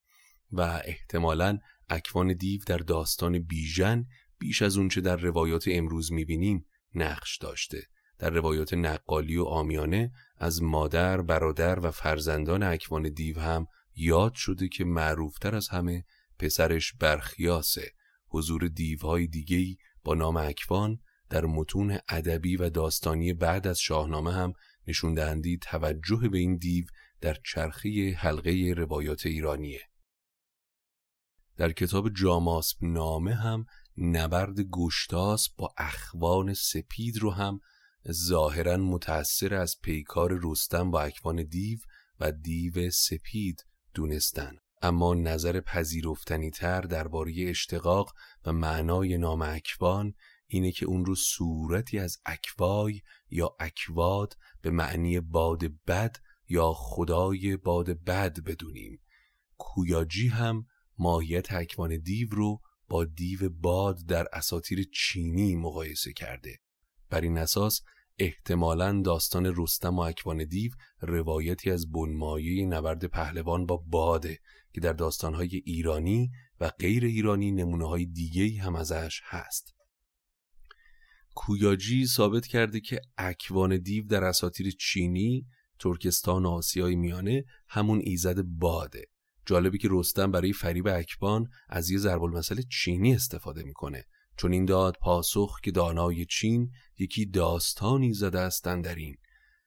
و 0.52 0.60
احتمالا 0.84 1.58
اکوان 1.88 2.32
دیو 2.32 2.60
در 2.66 2.78
داستان 2.78 3.38
بیژن 3.38 4.06
بیش 4.38 4.62
از 4.62 4.76
اونچه 4.76 5.00
در 5.00 5.16
روایات 5.16 5.64
امروز 5.68 6.12
می‌بینیم 6.12 6.66
نقش 6.94 7.38
داشته. 7.38 7.82
در 8.24 8.30
روایات 8.30 8.74
نقالی 8.74 9.36
و 9.36 9.44
آمیانه 9.44 10.12
از 10.36 10.62
مادر، 10.62 11.22
برادر 11.22 11.86
و 11.86 11.90
فرزندان 11.90 12.62
اکوان 12.62 13.02
دیو 13.02 13.40
هم 13.40 13.66
یاد 13.96 14.34
شده 14.34 14.68
که 14.68 14.84
معروفتر 14.84 15.54
از 15.54 15.68
همه 15.68 16.04
پسرش 16.38 16.92
برخیاسه. 16.92 17.92
حضور 18.28 18.68
دیوهای 18.68 19.26
دیگهی 19.26 19.78
با 20.04 20.14
نام 20.14 20.36
اکوان 20.36 20.98
در 21.30 21.44
متون 21.44 21.98
ادبی 22.08 22.56
و 22.56 22.70
داستانی 22.70 23.32
بعد 23.32 23.66
از 23.66 23.78
شاهنامه 23.78 24.32
هم 24.32 24.52
نشون 24.86 25.14
دهنده 25.14 25.56
توجه 25.56 26.28
به 26.28 26.38
این 26.38 26.56
دیو 26.56 26.84
در 27.20 27.36
چرخه 27.44 28.14
حلقه 28.18 28.74
روایات 28.76 29.26
ایرانیه. 29.26 29.80
در 31.56 31.72
کتاب 31.72 32.08
جاماسب 32.08 32.76
نامه 32.82 33.34
هم 33.34 33.66
نبرد 33.98 34.60
گشتاس 34.60 35.48
با 35.48 35.74
اخوان 35.78 36.54
سپید 36.54 37.18
رو 37.18 37.30
هم 37.30 37.60
ظاهرا 38.12 38.76
متأثر 38.76 39.54
از 39.54 39.76
پیکار 39.82 40.40
رستم 40.42 40.90
با 40.90 41.02
اکوان 41.02 41.42
دیو 41.42 41.78
و 42.20 42.32
دیو 42.32 42.90
سپید 42.90 43.66
دونستن. 43.94 44.56
اما 44.82 45.14
نظر 45.14 45.60
پذیرفتنی 45.60 46.50
تر 46.50 46.80
درباره 46.80 47.34
اشتقاق 47.38 48.14
و 48.46 48.52
معنای 48.52 49.18
نام 49.18 49.42
اکوان 49.42 50.14
اینه 50.46 50.72
که 50.72 50.86
اون 50.86 51.04
رو 51.04 51.14
صورتی 51.14 51.98
از 51.98 52.18
اکوای 52.26 53.00
یا 53.30 53.56
اکواد 53.60 54.36
به 54.62 54.70
معنی 54.70 55.20
باد 55.20 55.60
بد 55.86 56.16
یا 56.48 56.72
خدای 56.76 57.56
باد 57.56 58.04
بد 58.04 58.40
بدونیم. 58.40 59.00
کویاجی 59.58 60.28
هم 60.28 60.66
ماهیت 60.98 61.52
اکوان 61.52 61.98
دیو 61.98 62.28
رو 62.30 62.60
با 62.88 63.04
دیو 63.04 63.48
باد 63.48 63.98
در 64.08 64.26
اساتیر 64.32 64.84
چینی 64.94 65.54
مقایسه 65.54 66.12
کرده. 66.12 66.58
بر 67.14 67.20
این 67.20 67.38
اساس 67.38 67.82
احتمالا 68.18 69.02
داستان 69.04 69.52
رستم 69.56 69.96
و 69.96 70.00
اکوان 70.00 70.44
دیو 70.44 70.72
روایتی 71.00 71.70
از 71.70 71.92
بنمایه 71.92 72.66
نبرد 72.66 73.04
پهلوان 73.04 73.66
با 73.66 73.76
باده 73.76 74.38
که 74.72 74.80
در 74.80 74.92
داستانهای 74.92 75.62
ایرانی 75.64 76.30
و 76.60 76.68
غیر 76.68 77.04
ایرانی 77.04 77.52
نمونه 77.52 77.88
های 77.88 78.06
دیگه 78.06 78.62
هم 78.62 78.74
ازش 78.76 79.20
هست. 79.24 79.74
کویاجی 81.34 82.06
ثابت 82.06 82.46
کرده 82.46 82.80
که 82.80 83.00
اکوان 83.18 83.78
دیو 83.78 84.04
در 84.06 84.24
اساتیر 84.24 84.70
چینی 84.70 85.46
ترکستان 85.78 86.46
و 86.46 86.48
آسیای 86.48 86.96
میانه 86.96 87.44
همون 87.68 88.00
ایزد 88.04 88.42
باده. 88.42 89.04
جالبی 89.46 89.78
که 89.78 89.88
رستم 89.90 90.30
برای 90.30 90.52
فریب 90.52 90.86
اکبان 90.86 91.48
از 91.68 91.90
یه 91.90 91.98
ضرب 91.98 92.22
المثل 92.22 92.62
چینی 92.70 93.14
استفاده 93.14 93.62
می‌کنه. 93.62 94.04
چون 94.36 94.52
این 94.52 94.64
داد 94.64 94.96
پاسخ 95.00 95.60
که 95.60 95.70
دانای 95.70 96.24
چین 96.24 96.70
یکی 96.98 97.26
داستانی 97.26 98.12
زده 98.12 98.40
استند 98.40 98.84
در 98.84 98.94
این. 98.94 99.16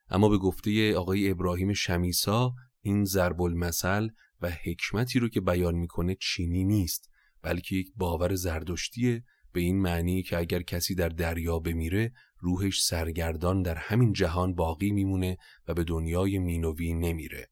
اما 0.10 0.30
به 0.30 0.38
گفته 0.38 0.96
آقای 0.96 1.30
ابراهیم 1.30 1.74
شمیسا 1.74 2.54
این 2.82 3.06
ضرب 3.06 3.42
المثل 3.42 4.08
و 4.42 4.52
حکمتی 4.66 5.20
رو 5.20 5.30
که 5.30 5.42
بیان 5.42 5.76
می‌کنه 5.76 6.18
چینی 6.22 6.64
نیست 6.64 7.10
بلکه 7.42 7.76
یک 7.76 7.88
باور 7.96 8.36
زردشتیه 8.36 9.24
به 9.54 9.60
این 9.60 9.82
معنی 9.82 10.24
که 10.24 10.38
اگر 10.38 10.62
کسی 10.62 10.96
در 10.96 11.10
دریا 11.10 11.60
بمیره 11.60 12.14
روحش 12.40 12.82
سرگردان 12.82 13.62
در 13.62 13.76
همین 13.76 14.14
جهان 14.14 14.56
باقی 14.56 14.92
میمونه 14.92 15.38
و 15.68 15.74
به 15.74 15.84
دنیای 15.84 16.40
مینوی 16.40 16.94
نمیره. 16.94 17.50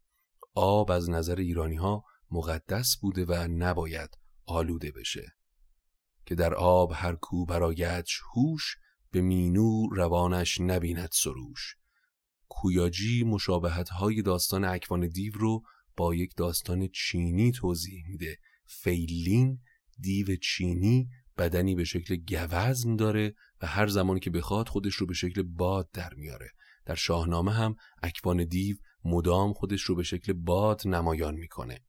آب 0.53 0.91
از 0.91 1.09
نظر 1.09 1.35
ایرانی 1.35 1.75
ها 1.75 2.03
مقدس 2.31 2.97
بوده 3.01 3.25
و 3.25 3.47
نباید 3.47 4.09
آلوده 4.45 4.91
بشه. 4.91 5.35
که 6.25 6.35
در 6.35 6.53
آب 6.53 6.91
هر 6.95 7.15
کو 7.15 7.45
برایتش 7.45 8.21
هوش 8.35 8.75
به 9.11 9.21
مینو 9.21 9.87
روانش 9.91 10.61
نبیند 10.61 11.09
سروش. 11.11 11.75
کویاجی 12.49 13.23
مشابهت 13.23 13.89
های 13.89 14.21
داستان 14.21 14.65
اکوان 14.65 15.07
دیو 15.07 15.33
رو 15.35 15.63
با 15.97 16.15
یک 16.15 16.35
داستان 16.37 16.87
چینی 16.87 17.51
توضیح 17.51 18.03
میده. 18.07 18.37
فیلین 18.65 19.59
دیو 19.99 20.35
چینی 20.35 21.09
بدنی 21.37 21.75
به 21.75 21.83
شکل 21.83 22.15
گوزن 22.15 22.95
داره 22.95 23.35
و 23.61 23.67
هر 23.67 23.87
زمان 23.87 24.19
که 24.19 24.29
بخواد 24.29 24.69
خودش 24.69 24.93
رو 24.93 25.07
به 25.07 25.13
شکل 25.13 25.41
باد 25.41 25.89
در 25.93 26.13
میاره. 26.13 26.51
در 26.85 26.95
شاهنامه 26.95 27.53
هم 27.53 27.75
اکوان 28.03 28.45
دیو 28.45 28.77
مدام 29.05 29.53
خودش 29.53 29.81
رو 29.81 29.95
به 29.95 30.03
شکل 30.03 30.33
باد 30.33 30.81
نمایان 30.87 31.35
می‌کنه. 31.35 31.79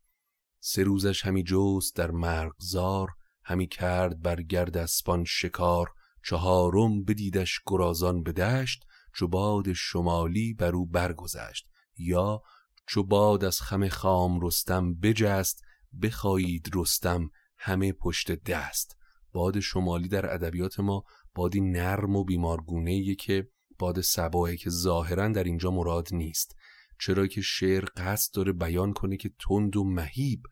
سه 0.60 0.82
روزش 0.82 1.24
همی 1.24 1.42
جوست 1.42 1.96
در 1.96 2.10
مرغزار 2.10 3.08
همی 3.48 3.66
کرد 3.66 4.22
بر 4.22 4.42
گرد 4.42 4.76
اسپان 4.76 5.24
شکار 5.24 5.90
چهارم 6.24 7.04
بدیدش 7.04 7.60
گرازان 7.66 8.22
به 8.22 8.32
دشت 8.32 8.84
چو 9.14 9.28
باد 9.28 9.72
شمالی 9.72 10.54
بر 10.54 10.74
او 10.74 10.86
برگذشت. 10.86 11.68
یا 11.96 12.42
چو 12.86 13.02
باد 13.02 13.44
از 13.44 13.60
خم 13.60 13.88
خام 13.88 14.40
رستم 14.40 14.94
بجست 14.94 15.62
بخواهید 16.02 16.70
رستم 16.74 17.30
همه 17.58 17.92
پشت 17.92 18.44
دست. 18.44 18.96
باد 19.32 19.60
شمالی 19.60 20.08
در 20.08 20.34
ادبیات 20.34 20.80
ما 20.80 21.04
بادی 21.34 21.60
نرم 21.60 22.16
و 22.16 22.24
بیمارگونه 22.24 23.14
که 23.14 23.48
باد 23.78 24.00
سباه 24.00 24.56
که 24.56 24.70
ظاهرا 24.70 25.28
در 25.28 25.44
اینجا 25.44 25.70
مراد 25.70 26.08
نیست. 26.12 26.56
چرا 27.00 27.26
که 27.26 27.40
شعر 27.40 27.84
قصد 27.96 28.34
داره 28.34 28.52
بیان 28.52 28.92
کنه 28.92 29.16
که 29.16 29.30
تند 29.48 29.76
و 29.76 29.84
مهیب 29.84 30.42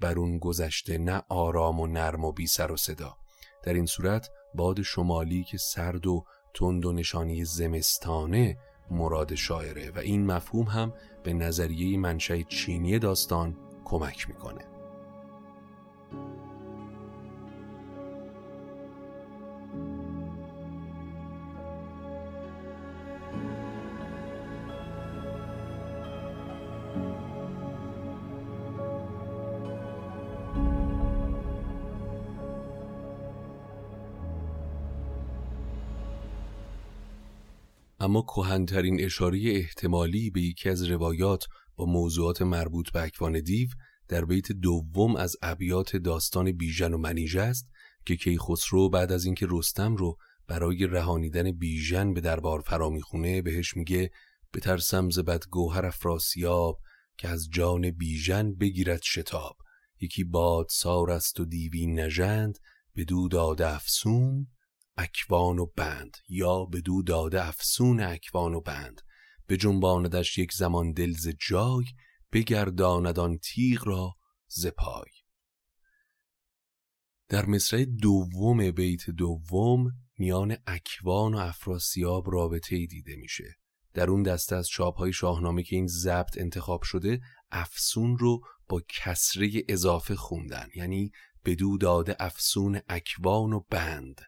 بر 0.00 0.18
اون 0.18 0.38
گذشته 0.38 0.98
نه 0.98 1.22
آرام 1.28 1.80
و 1.80 1.86
نرم 1.86 2.24
و 2.24 2.32
بی 2.32 2.46
سر 2.46 2.72
و 2.72 2.76
صدا. 2.76 3.16
در 3.62 3.74
این 3.74 3.86
صورت 3.86 4.30
باد 4.54 4.82
شمالی 4.82 5.44
که 5.44 5.58
سرد 5.58 6.06
و 6.06 6.24
تند 6.54 6.84
و 6.84 6.92
نشانی 6.92 7.44
زمستانه 7.44 8.58
مراد 8.90 9.34
شاعره 9.34 9.90
و 9.90 9.98
این 9.98 10.26
مفهوم 10.26 10.66
هم 10.66 10.92
به 11.22 11.32
نظریه 11.32 11.98
منشأ 11.98 12.42
چینی 12.42 12.98
داستان 12.98 13.56
کمک 13.84 14.28
می‌کنه. 14.28 14.64
اما 38.04 38.22
کهنترین 38.22 39.00
اشاره 39.00 39.40
احتمالی 39.44 40.30
به 40.30 40.40
یکی 40.40 40.68
از 40.68 40.82
روایات 40.82 41.44
با 41.76 41.84
موضوعات 41.84 42.42
مربوط 42.42 42.90
به 42.92 43.02
اکوان 43.02 43.40
دیو 43.40 43.68
در 44.08 44.24
بیت 44.24 44.52
دوم 44.52 45.16
از 45.16 45.36
ابیات 45.42 45.96
داستان 45.96 46.52
بیژن 46.52 46.94
و 46.94 46.98
منیژه 46.98 47.40
است 47.40 47.68
که 48.06 48.16
کیخسرو 48.16 48.88
بعد 48.88 49.12
از 49.12 49.24
اینکه 49.24 49.46
رستم 49.50 49.96
رو 49.96 50.16
برای 50.46 50.86
رهانیدن 50.86 51.52
بیژن 51.52 52.14
به 52.14 52.20
دربار 52.20 52.60
فرا 52.60 52.90
می‌خونه 52.90 53.42
بهش 53.42 53.76
میگه 53.76 54.10
بترسم 54.54 55.10
ز 55.10 55.18
بد 55.18 55.44
گوهر 55.50 55.86
افراسیاب 55.86 56.80
که 57.16 57.28
از 57.28 57.48
جان 57.50 57.90
بیژن 57.90 58.54
بگیرد 58.54 59.02
شتاب. 59.02 59.56
یکی 60.00 60.24
باد 60.24 60.66
سار 60.70 61.10
است 61.10 61.40
و 61.40 61.44
دیوی 61.44 61.86
نژند 61.86 62.58
بدو 62.96 63.28
داده 63.28 63.74
افسون 63.74 64.46
اکوان 64.96 65.58
و 65.58 65.66
بند. 65.66 66.16
یا 66.28 66.64
بدو 66.64 67.02
داده 67.02 67.46
افسون 67.46 68.00
اکوان 68.00 68.54
و 68.54 68.60
بند. 68.60 69.00
به 69.46 69.56
جنباندش 69.56 70.38
یک 70.38 70.52
زمان 70.52 70.92
دل 70.92 71.12
ز 71.12 71.28
جای 71.48 71.84
بگرداند 72.32 73.18
آن 73.18 73.38
تیغ 73.38 73.88
را 73.88 74.14
ز 74.46 74.66
پای. 74.66 75.10
در 77.28 77.46
مصرع 77.46 77.84
دوم 77.84 78.70
بیت 78.70 79.10
دوم 79.10 79.92
میان 80.18 80.56
اکوان 80.66 81.34
و 81.34 81.38
افراسیاب 81.38 82.30
رابطه 82.30 82.86
دیده 82.86 83.16
میشه. 83.16 83.54
در 83.94 84.10
اون 84.10 84.22
دسته 84.22 84.56
از 84.56 84.68
چاپ 84.68 84.98
های 84.98 85.12
شاهنامه 85.12 85.62
که 85.62 85.76
این 85.76 85.86
ضبط 85.86 86.38
انتخاب 86.38 86.82
شده 86.82 87.20
افسون 87.50 88.18
رو 88.18 88.40
با 88.68 88.82
کسره 88.88 89.50
اضافه 89.68 90.14
خوندن. 90.14 90.68
یعنی 90.76 91.10
بدو 91.44 91.78
داده 91.78 92.16
افسون 92.20 92.80
اکوان 92.88 93.52
و 93.52 93.60
بند. 93.70 94.20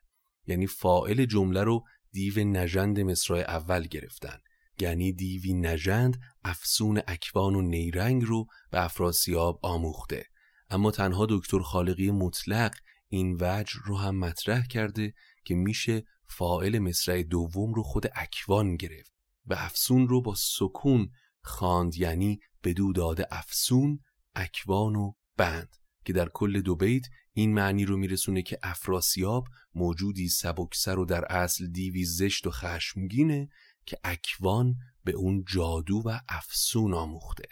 یعنی 0.47 0.67
فائل 0.67 1.25
جمله 1.25 1.63
رو 1.63 1.85
دیو 2.13 2.45
نژند 2.45 3.01
مصرع 3.01 3.39
اول 3.39 3.87
گرفتن. 3.87 4.39
یعنی 4.81 5.13
دیوی 5.13 5.55
نژند 5.55 6.21
افسون 6.45 7.01
اکوان 7.07 7.55
و 7.55 7.63
نیرنگ 7.63 8.25
رو 8.25 8.47
به 8.71 8.85
افراسیاب 8.85 9.61
آموخته. 9.63 10.25
اما 10.71 10.91
تنها 10.91 11.27
دکتر 11.31 11.59
خالقی 11.59 12.11
مطلق 12.11 12.75
این 13.09 13.37
وجه 13.41 13.75
رو 13.85 13.97
هم 13.97 14.19
مطرح 14.19 14.67
کرده 14.67 15.15
که 15.45 15.55
میشه 15.55 16.05
فائل 16.29 16.79
مصرع 16.79 17.23
دوم 17.23 17.75
رو 17.75 17.83
خود 17.83 18.07
اکوان 18.15 18.77
گرفت 18.77 19.13
و 19.47 19.55
افسون 19.55 20.09
رو 20.09 20.23
با 20.23 20.35
سکون 20.35 21.11
خواند 21.43 21.97
یعنی 21.97 22.41
بدو 22.65 22.93
داده 22.93 23.27
افسون 23.31 24.01
اکوان 24.35 24.97
و 24.97 25.13
بند. 25.37 25.77
که 26.07 26.13
در 26.13 26.29
کل 26.29 26.61
دو 26.61 26.77
بیت 26.77 27.07
این 27.33 27.55
معنی 27.55 27.85
رو 27.85 27.97
میرسونه 27.97 28.43
که 28.43 28.59
افراسیاب 28.63 29.47
موجودی 29.75 30.29
سبکسر 30.29 30.99
و 30.99 31.05
در 31.05 31.25
اصل 31.25 31.67
دیوی 31.67 32.05
زشت 32.05 32.47
و 32.47 32.51
خشمگینه 32.51 33.49
که 33.87 33.99
اکوان 34.05 34.75
به 35.05 35.13
اون 35.13 35.45
جادو 35.49 36.03
و 36.05 36.21
افسون 36.29 36.95
آموخته. 36.95 37.45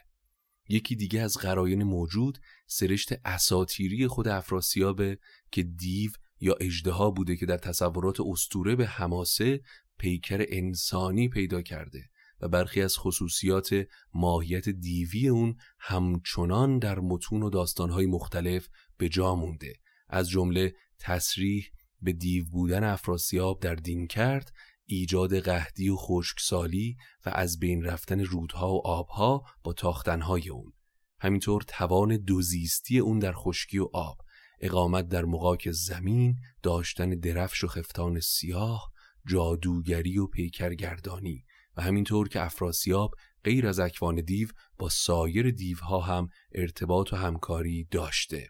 یکی 0.69 0.97
دیگه 0.97 1.21
از 1.21 1.37
قراین 1.37 1.83
موجود 1.83 2.39
سرشت 2.67 3.13
اساتیری 3.25 4.07
خود 4.07 4.29
افراسیابه 4.29 5.19
که 5.51 5.63
دیو 5.63 6.11
یا 6.41 6.55
اجدها 6.61 7.11
بوده 7.11 7.37
که 7.37 7.47
در 7.47 7.59
تصورات 7.59 8.21
استوره 8.21 8.77
به 8.77 8.87
حماسه 8.87 9.61
پیکر 9.99 10.45
انسانی 10.49 11.29
پیدا 11.29 11.63
کرده. 11.63 12.11
برخی 12.49 12.83
از 12.83 12.99
خصوصیات 12.99 13.87
ماهیت 14.15 14.69
دیوی 14.69 15.29
اون 15.29 15.57
همچنان 15.79 16.79
در 16.79 16.99
متون 16.99 17.43
و 17.43 17.51
داستانهای 17.51 18.07
مختلف 18.07 18.69
به 18.97 19.09
جا 19.09 19.35
مونده. 19.35 19.75
از 20.09 20.29
جمله 20.29 20.75
تصریح 20.99 21.67
به 22.03 22.13
دیو 22.13 22.45
بودن 22.45 22.85
افراسیاب 22.85 23.61
در 23.61 23.75
دین 23.75 24.07
کرد 24.07 24.53
ایجاد 24.87 25.39
قهدی 25.39 25.89
و 25.89 25.97
خشکسالی 25.97 26.97
و 27.27 27.31
از 27.35 27.59
بین 27.59 27.85
رفتن 27.85 28.21
رودها 28.21 28.75
و 28.75 28.87
آبها 28.87 29.45
با 29.63 29.73
تاختنهای 29.73 30.49
اون. 30.49 30.73
همینطور 31.21 31.63
توان 31.69 32.17
دوزیستی 32.17 32.99
اون 32.99 33.19
در 33.19 33.33
خشکی 33.33 33.79
و 33.79 33.89
آب 33.93 34.19
اقامت 34.61 35.09
در 35.09 35.25
مقاک 35.25 35.71
زمین 35.71 36.37
داشتن 36.63 37.11
درفش 37.11 37.65
و 37.65 37.67
خفتان 37.67 38.21
سیاه 38.21 38.93
جادوگری 39.27 40.19
و 40.19 40.27
پیکرگردانی. 40.27 41.45
و 41.77 41.83
همینطور 41.83 42.29
که 42.29 42.43
افراسیاب 42.43 43.15
غیر 43.45 43.67
از 43.67 43.79
اکوان 43.81 44.15
دیو 44.15 44.49
با 44.79 44.89
سایر 44.89 45.51
دیوها 45.51 46.01
هم 46.01 46.29
ارتباط 46.53 47.13
و 47.13 47.17
همکاری 47.17 47.85
داشته. 47.91 48.49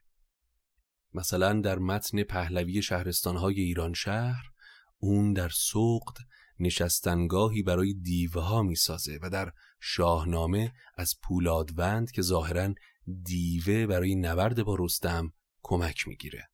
مثلا 1.14 1.60
در 1.60 1.78
متن 1.78 2.22
پهلوی 2.22 2.82
شهرستانهای 2.82 3.60
ایران 3.60 3.94
شهر 3.94 4.44
اون 4.98 5.32
در 5.32 5.48
سوقد 5.48 6.16
نشستنگاهی 6.58 7.62
برای 7.62 7.94
دیوها 7.94 8.62
می‌سازه 8.62 9.18
و 9.22 9.30
در 9.30 9.52
شاهنامه 9.80 10.72
از 10.96 11.14
پولادوند 11.22 12.10
که 12.10 12.22
ظاهرا 12.22 12.74
دیوه 13.22 13.86
برای 13.86 14.14
نبرد 14.14 14.62
با 14.62 14.76
رستم 14.78 15.32
کمک 15.62 16.08
می‌گیره. 16.08 16.48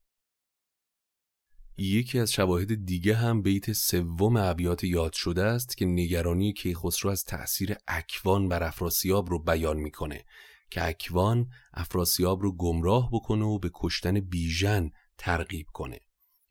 یکی 1.82 2.18
از 2.18 2.32
شواهد 2.32 2.86
دیگه 2.86 3.16
هم 3.16 3.42
بیت 3.42 3.72
سوم 3.72 4.36
ابیات 4.36 4.84
یاد 4.84 5.12
شده 5.12 5.42
است 5.42 5.76
که 5.76 5.86
نگرانی 5.86 6.52
کیخسرو 6.52 7.10
از 7.10 7.24
تأثیر 7.24 7.76
اکوان 7.88 8.48
بر 8.48 8.62
افراسیاب 8.62 9.30
رو 9.30 9.38
بیان 9.38 9.76
می‌کنه 9.76 10.24
که 10.70 10.88
اکوان 10.88 11.48
افراسیاب 11.74 12.42
رو 12.42 12.56
گمراه 12.56 13.10
بکنه 13.12 13.44
و 13.44 13.58
به 13.58 13.70
کشتن 13.74 14.20
بیژن 14.20 14.90
ترغیب 15.18 15.66
کنه. 15.72 15.98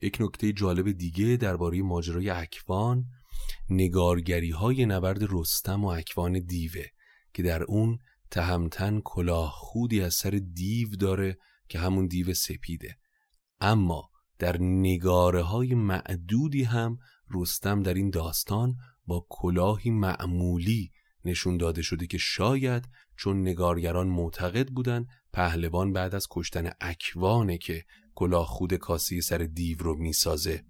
یک 0.02 0.18
نکته 0.20 0.54
جالب 0.54 0.92
دیگه 0.92 1.38
درباره 1.38 1.82
ماجرای 1.82 2.30
اکوان 2.30 3.06
نگارگری 3.70 4.52
های 4.52 4.86
نبرد 4.86 5.28
رستم 5.30 5.86
و 5.86 5.88
اکوان 5.88 6.39
دیوه 6.39 6.86
که 7.34 7.44
در 7.44 7.63
اون 7.63 8.00
تهمتن 8.32 9.00
کلاه 9.00 9.52
خودی 9.56 10.02
از 10.02 10.13
سر 10.13 10.42
دیو 10.54 10.89
داره 10.89 11.38
که 11.68 11.80
همون 11.80 12.08
دیو 12.08 12.34
سپیده. 12.34 12.98
اما 13.62 14.10
در 14.39 14.58
نگاره 14.62 15.41
های 15.41 15.75
معدودی 15.75 16.63
هم 16.63 16.97
رستم 17.32 17.84
در 17.84 17.93
این 17.93 18.10
داستان 18.10 18.75
با 19.06 19.25
کلاهی 19.30 19.91
معمولی 19.91 20.91
نشون 21.25 21.58
داده 21.58 21.82
شده 21.82 22.08
که 22.08 22.17
شاید 22.17 22.89
چون 23.17 23.41
نگارگران 23.41 24.08
معتقد 24.08 24.67
بودن 24.67 25.06
پهلوان 25.34 25.93
بعد 25.93 26.15
از 26.15 26.28
کشتن 26.32 26.71
اکوانه 26.82 27.58
که 27.58 27.86
کلاه 28.15 28.45
خود 28.45 28.73
کاسی 28.73 29.21
سر 29.21 29.38
دیو 29.38 29.78
رو 29.80 29.95
می‌سازه 29.95 30.63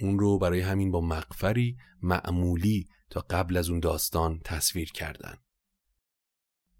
اون 0.00 0.18
رو 0.18 0.38
برای 0.38 0.60
همین 0.60 0.90
با 0.90 1.00
مقفری 1.00 1.76
معمولی 2.02 2.88
تا 3.10 3.24
قبل 3.30 3.56
از 3.56 3.68
اون 3.70 3.80
داستان 3.80 4.40
تصویر 4.44 4.92
کردن. 4.92 5.36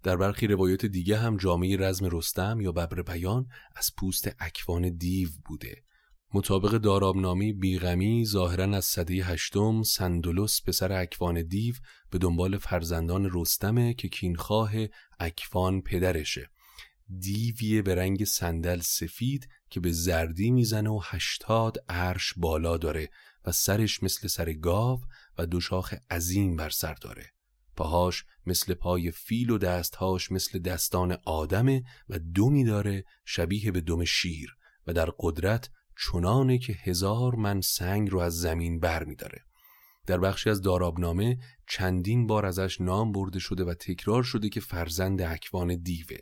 در 0.03 0.17
برخی 0.17 0.47
روایات 0.47 0.85
دیگه 0.85 1.17
هم 1.17 1.37
جامعه 1.37 1.77
رزم 1.77 2.09
رستم 2.11 2.61
یا 2.61 2.71
ببر 2.71 3.01
بیان 3.01 3.47
از 3.75 3.91
پوست 3.97 4.35
اکوان 4.39 4.97
دیو 4.97 5.29
بوده. 5.45 5.83
مطابق 6.35 6.71
دارابنامه 6.71 7.53
بیغمی 7.53 8.25
ظاهرا 8.25 8.77
از 8.77 8.85
صده 8.85 9.13
هشتم 9.13 9.83
سندولوس 9.83 10.61
پسر 10.61 10.91
اکوان 10.91 11.41
دیو 11.41 11.75
به 12.09 12.17
دنبال 12.17 12.57
فرزندان 12.57 13.29
رستمه 13.33 13.93
که 13.93 14.07
کینخواه 14.07 14.71
اکوان 15.19 15.81
پدرشه. 15.81 16.49
دیویه 17.19 17.81
به 17.81 17.95
رنگ 17.95 18.25
صندل 18.25 18.79
سفید 18.79 19.47
که 19.69 19.79
به 19.79 19.91
زردی 19.91 20.51
می‌زنه 20.51 20.89
و 20.89 20.99
هشتاد 21.03 21.77
عرش 21.89 22.33
بالا 22.37 22.77
داره 22.77 23.09
و 23.45 23.51
سرش 23.51 24.03
مثل 24.03 24.27
سر 24.27 24.53
گاو 24.53 25.01
و 25.37 25.45
دو 25.45 25.59
شاخ 25.59 25.93
عظیم 26.11 26.55
بر 26.55 26.69
سر 26.69 26.93
داره. 26.93 27.25
پاهاش 27.75 28.25
مثل 28.45 28.73
پای 28.73 29.11
فیل 29.11 29.49
و 29.49 29.57
دستهاش 29.57 30.31
مثل 30.31 30.59
دستان 30.59 31.17
آدمه 31.25 31.83
و 32.09 32.19
دومی 32.19 32.63
داره 32.63 33.05
شبیه 33.25 33.71
به 33.71 33.81
دم 33.81 34.03
شیر 34.03 34.55
و 34.87 34.93
در 34.93 35.09
قدرت 35.19 35.69
چنانه 35.97 36.57
که 36.57 36.73
هزار 36.73 37.35
من 37.35 37.61
سنگ 37.61 38.11
رو 38.11 38.19
از 38.19 38.39
زمین 38.39 38.79
بر 38.79 39.03
می 39.03 39.15
داره. 39.15 39.39
در 40.07 40.17
بخشی 40.17 40.49
از 40.49 40.61
دارابنامه 40.61 41.37
چندین 41.67 42.27
بار 42.27 42.45
ازش 42.45 42.81
نام 42.81 43.11
برده 43.11 43.39
شده 43.39 43.63
و 43.63 43.73
تکرار 43.73 44.23
شده 44.23 44.49
که 44.49 44.59
فرزند 44.59 45.21
اکوان 45.21 45.75
دیوه 45.75 46.17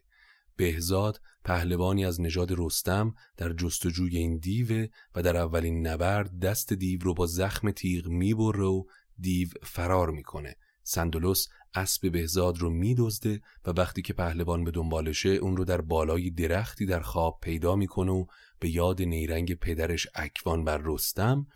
بهزاد 0.56 1.22
پهلوانی 1.44 2.06
از 2.06 2.22
نژاد 2.22 2.52
رستم 2.58 3.14
در 3.38 3.54
جستجوی 3.54 4.18
این 4.18 4.38
دیوه 4.38 4.88
و 5.16 5.24
در 5.24 5.38
اولین 5.38 5.88
نبرد 5.88 6.40
دست 6.40 6.74
دیو 6.74 7.00
رو 7.02 7.14
با 7.14 7.26
زخم 7.26 7.72
تیغ 7.72 8.08
می‌بره 8.08 8.64
و 8.64 8.84
دیو 9.20 9.48
فرار 9.64 10.12
می‌کنه 10.12 10.56
سندولوس 10.84 11.48
اسب 11.74 12.12
بهزاد 12.12 12.58
رو 12.58 12.70
میدزده 12.70 13.42
و 13.66 13.70
وقتی 13.70 14.02
که 14.02 14.14
پهلوان 14.14 14.64
به 14.64 14.72
دنبالشه 14.72 15.30
اون 15.30 15.58
رو 15.58 15.66
در 15.66 15.82
بالای 15.82 16.30
درختی 16.30 16.86
در 16.86 17.00
خواب 17.00 17.40
پیدا 17.42 17.76
می‌کنه 17.76 18.12
و 18.12 18.26
به 18.62 18.70
یاد 18.70 19.02
نیرنگ 19.02 19.54
پدرش 19.54 20.08
اکوان 20.16 20.64
بر 20.64 20.82
رستم 20.84 21.48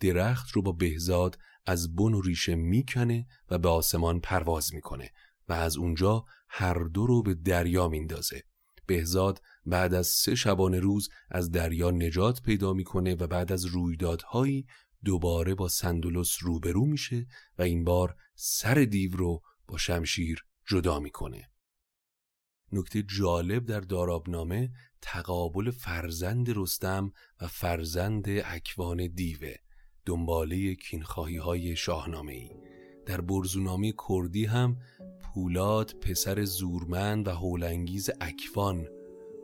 درخت 0.00 0.50
رو 0.50 0.62
با 0.62 0.72
بهزاد 0.72 1.38
از 1.66 1.94
بن 1.94 2.14
و 2.14 2.20
ریشه 2.20 2.54
می‌کنه 2.54 3.26
و 3.50 3.58
به 3.58 3.68
آسمان 3.68 4.20
پرواز 4.20 4.74
می‌کنه 4.74 5.10
و 5.48 5.52
از 5.52 5.76
اونجا 5.76 6.24
هر 6.48 6.74
دو 6.74 7.06
رو 7.06 7.22
به 7.22 7.34
دریا 7.34 7.88
میندازه. 7.88 8.42
بهزاد 8.86 9.42
بعد 9.66 9.94
از 9.94 10.06
سه 10.06 10.34
شبانه 10.34 10.80
روز 10.80 11.08
از 11.30 11.50
دریا 11.50 11.90
نجات 11.90 12.42
پیدا 12.42 12.72
می‌کنه 12.72 13.14
و 13.14 13.26
بعد 13.26 13.52
از 13.52 13.64
رویدادهایی 13.64 14.66
دوباره 15.04 15.54
با 15.54 15.68
سندولوس 15.68 16.36
روبرو 16.40 16.86
میشه 16.86 17.26
و 17.58 17.62
این 17.62 17.84
بار 17.84 18.16
سر 18.34 18.74
دیو 18.74 19.16
رو 19.16 19.42
با 19.68 19.78
شمشیر 19.78 20.44
جدا 20.68 21.00
می‌کنه. 21.00 21.50
نکته 22.72 23.02
جالب 23.02 23.66
در 23.66 23.80
دارابنامه 23.80 24.70
تقابل 25.02 25.70
فرزند 25.70 26.58
رستم 26.58 27.12
و 27.40 27.46
فرزند 27.46 28.28
اکوان 28.28 29.06
دیوه 29.06 29.54
دنباله 30.06 30.74
کینخواهی 30.74 31.36
های 31.36 31.76
شاهنامه 31.76 32.32
ای 32.32 32.50
در 33.06 33.20
برزونامه 33.20 33.94
کردی 34.08 34.44
هم 34.44 34.76
پولاد 35.22 35.92
پسر 36.00 36.44
زورمند 36.44 37.28
و 37.28 37.30
هولانگیز 37.30 38.10
اکوان 38.20 38.88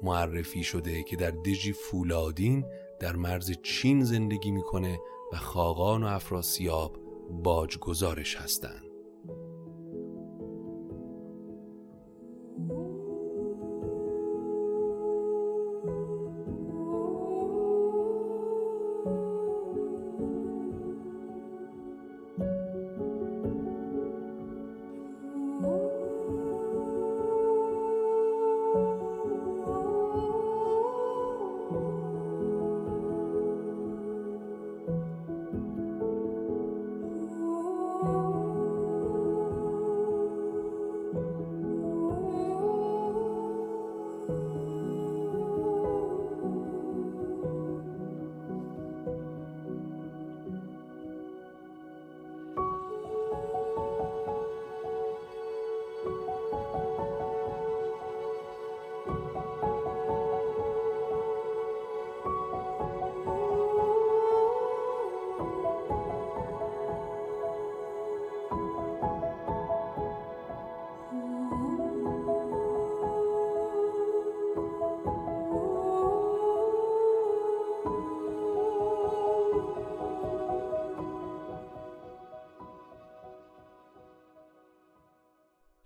معرفی 0.02 0.64
شده 0.64 1.02
که 1.02 1.16
در 1.16 1.30
دژی 1.30 1.72
فولادین 1.72 2.64
در 3.00 3.16
مرز 3.16 3.52
چین 3.62 4.04
زندگی 4.04 4.50
می‌کنه 4.50 4.98
و 5.32 5.36
خاقان 5.36 6.02
و 6.02 6.06
افراسیاب 6.06 6.98
باجگزارش 7.30 8.36
هستند. 8.36 8.91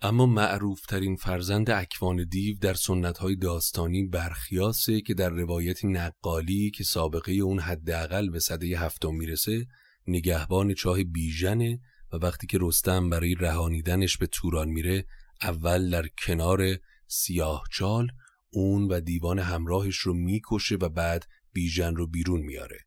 اما 0.07 0.25
معروفترین 0.25 1.15
فرزند 1.15 1.69
اکوان 1.69 2.23
دیو 2.23 2.57
در 2.57 2.73
سنتهای 2.73 3.35
داستانی 3.35 4.03
برخیاسه 4.03 5.01
که 5.01 5.13
در 5.13 5.29
روایت 5.29 5.85
نقالی 5.85 6.71
که 6.71 6.83
سابقه 6.83 7.31
اون 7.31 7.59
حداقل 7.59 8.29
به 8.29 8.39
صده 8.39 8.79
هفتم 8.79 9.15
می‌رسه 9.15 9.67
نگهبان 10.07 10.73
چاه 10.73 11.03
بیژنه 11.03 11.79
و 12.13 12.17
وقتی 12.17 12.47
که 12.47 12.57
رستم 12.61 13.09
برای 13.09 13.35
رهانیدنش 13.35 14.17
به 14.17 14.27
توران 14.27 14.69
میره 14.69 15.05
اول 15.41 15.89
در 15.89 16.07
کنار 16.25 16.77
سیاه 17.07 17.63
چال 17.71 18.07
اون 18.49 18.87
و 18.87 18.99
دیوان 18.99 19.39
همراهش 19.39 19.97
رو 19.97 20.13
می‌کشه 20.13 20.75
و 20.75 20.89
بعد 20.89 21.25
بیژن 21.53 21.95
رو 21.95 22.07
بیرون 22.07 22.41
میاره 22.41 22.79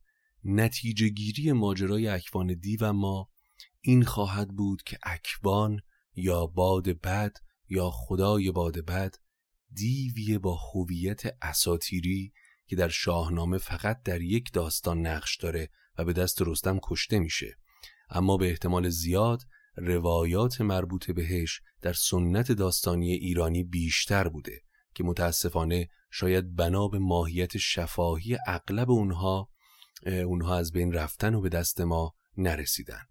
نتیجه 0.45 1.09
گیری 1.09 1.53
ماجرای 1.53 2.09
اکوان 2.09 2.55
دیو 2.55 2.93
ما 2.93 3.29
این 3.81 4.05
خواهد 4.05 4.49
بود 4.49 4.83
که 4.83 4.99
اکوان 5.03 5.81
یا 6.21 6.47
باد 6.47 6.89
بد 6.89 7.37
یا 7.69 7.91
خدای 7.91 8.51
باد 8.51 8.79
بد 8.79 9.15
دیوی 9.73 10.39
با 10.39 10.59
هویت 10.75 11.23
اساتیری 11.43 12.33
که 12.67 12.77
در 12.77 12.89
شاهنامه 12.89 13.59
فقط 13.59 14.03
در 14.03 14.21
یک 14.21 14.53
داستان 14.53 15.07
نقش 15.07 15.37
داره 15.37 15.71
و 15.99 16.05
به 16.05 16.13
دست 16.13 16.43
رستم 16.43 16.79
کشته 16.83 17.19
میشه. 17.19 17.57
اما 18.11 18.37
به 18.37 18.49
احتمال 18.51 18.89
زیاد 18.89 19.43
روایات 19.77 20.61
مربوط 20.61 21.11
بهش 21.11 21.61
در 21.83 21.93
سنت 21.93 22.53
داستانی 22.53 23.13
ایرانی 23.13 23.65
بیشتر 23.65 24.29
بوده 24.29 24.63
که 24.95 25.05
متاسفانه 25.05 25.89
شاید 26.11 26.55
بنا 26.55 26.89
به 26.89 26.99
ماهیت 26.99 27.57
شفاهی 27.57 28.39
اغلب 28.47 28.91
اونها 28.91 29.51
اونها 30.07 30.59
از 30.59 30.73
بین 30.73 30.93
رفتن 30.93 31.35
و 31.35 31.41
به 31.41 31.49
دست 31.49 31.81
ما 31.81 32.15
نرسیدن. 32.37 33.03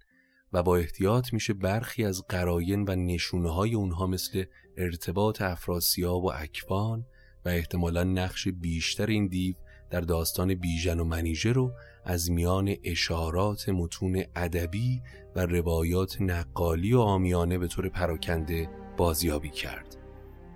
و 0.53 0.63
با 0.63 0.77
احتیاط 0.77 1.33
میشه 1.33 1.53
برخی 1.53 2.05
از 2.05 2.23
قراین 2.29 2.85
و 2.87 2.95
نشونه 2.95 3.53
های 3.53 3.75
اونها 3.75 4.07
مثل 4.07 4.43
ارتباط 4.77 5.41
افراسیاب 5.41 6.23
و 6.23 6.31
اکوان 6.35 7.05
و 7.45 7.49
احتمالا 7.49 8.03
نقش 8.03 8.47
بیشتر 8.47 9.05
این 9.05 9.27
دیو 9.27 9.55
در 9.89 10.01
داستان 10.01 10.55
بیژن 10.55 10.99
و 10.99 11.03
منیژه 11.03 11.51
رو 11.51 11.71
از 12.05 12.31
میان 12.31 12.75
اشارات 12.83 13.69
متون 13.69 14.23
ادبی 14.35 15.01
و 15.35 15.45
روایات 15.45 16.21
نقالی 16.21 16.93
و 16.93 16.99
آمیانه 16.99 17.57
به 17.57 17.67
طور 17.67 17.89
پراکنده 17.89 18.69
بازیابی 18.97 19.49
کرد. 19.49 19.95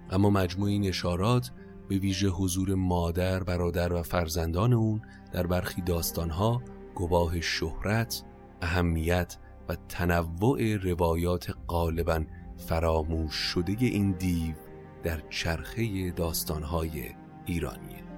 اما 0.10 0.30
مجموع 0.30 0.70
این 0.70 0.88
اشارات 0.88 1.52
به 1.90 1.98
ویژه 1.98 2.28
حضور 2.28 2.76
مادر، 2.76 3.44
برادر 3.44 3.94
و 3.94 4.04
فرزندان 4.04 4.74
اون 4.74 5.02
در 5.34 5.48
برخی 5.48 5.82
داستانها 5.82 6.62
گواه 6.96 7.42
شهرت، 7.42 8.24
اهمیت 8.62 9.38
و 9.70 9.76
تنوع 9.90 10.76
روایات 10.76 11.56
غالبا 11.68 12.24
فراموش 12.58 13.34
شده 13.34 13.76
این 13.80 14.12
دیو 14.12 14.56
در 15.04 15.22
چرخه 15.30 16.12
داستانهای 16.12 17.10
ایرانیه. 17.46 18.13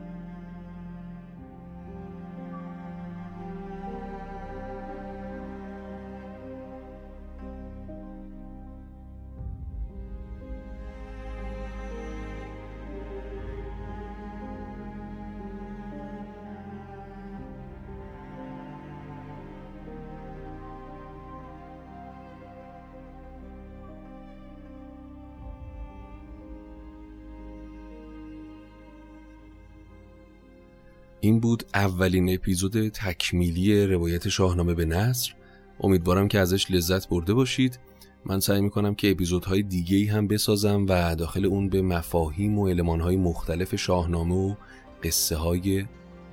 این 31.19 31.39
بود 31.39 31.63
اولین 31.73 32.33
اپیزود 32.33 32.89
تکمیلی 32.89 33.85
روایت 33.87 34.29
شاهنامه 34.29 34.73
به 34.73 34.85
نصر 34.85 35.33
امیدوارم 35.79 36.27
که 36.27 36.39
ازش 36.39 36.71
لذت 36.71 37.09
برده 37.09 37.33
باشید. 37.33 37.79
من 38.25 38.39
سعی 38.39 38.61
می‌کنم 38.61 38.95
که 38.95 39.11
اپیزودهای 39.11 39.63
دیگه 39.63 39.97
ای 39.97 40.05
هم 40.05 40.27
بسازم 40.27 40.85
و 40.89 41.15
داخل 41.15 41.45
اون 41.45 41.69
به 41.69 41.81
مفاهیم 41.81 42.59
و 42.59 42.67
علمانهای 42.67 43.15
مختلف 43.15 43.75
شاهنامه 43.75 44.35
و 44.35 44.55
قصه 45.03 45.35
های 45.35 45.85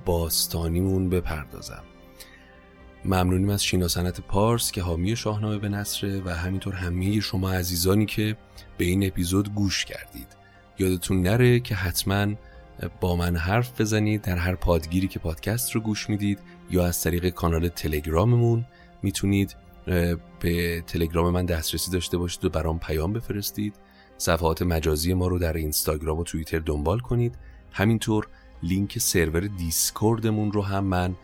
باستانیمون 0.05 1.09
بپردازم. 1.09 1.83
ممنونیم 3.05 3.49
از 3.49 3.63
شیناسنت 3.63 4.21
پارس 4.21 4.71
که 4.71 4.81
حامی 4.81 5.15
شاهنامه 5.15 5.57
به 5.57 5.69
نصره 5.69 6.21
و 6.25 6.29
همینطور 6.29 6.73
همه 6.73 7.19
شما 7.19 7.51
عزیزانی 7.51 8.05
که 8.05 8.37
به 8.77 8.85
این 8.85 9.07
اپیزود 9.07 9.53
گوش 9.53 9.85
کردید. 9.85 10.27
یادتون 10.79 11.21
نره 11.21 11.59
که 11.59 11.75
حتماً 11.75 12.27
با 13.01 13.15
من 13.15 13.35
حرف 13.35 13.81
بزنید 13.81 14.21
در 14.21 14.37
هر 14.37 14.55
پادگیری 14.55 15.07
که 15.07 15.19
پادکست 15.19 15.71
رو 15.71 15.81
گوش 15.81 16.09
می‌دید 16.09 16.39
یا 16.69 16.85
از 16.85 17.03
طریق 17.03 17.29
کانال 17.29 17.67
تلگراممون 17.67 18.65
می‌تونید 19.03 19.55
به 20.39 20.83
تلگرام 20.87 21.29
من 21.33 21.45
دسترسی 21.45 21.91
داشته 21.91 22.17
باشید 22.17 22.45
و 22.45 22.49
برام 22.49 22.79
پیام 22.79 23.13
بفرستید. 23.13 23.75
صفحات 24.17 24.61
مجازی 24.61 25.13
ما 25.13 25.27
رو 25.27 25.39
در 25.39 25.53
اینستاگرام 25.53 26.19
و 26.19 26.23
توییتر 26.23 26.59
دنبال 26.59 26.99
کنید. 26.99 27.35
همینطور 27.71 28.27
لینک 28.63 28.99
سرور 28.99 29.39
دیسکوردمون 29.39 30.51
رو 30.51 30.61
هم 30.61 30.83
من 30.83 31.15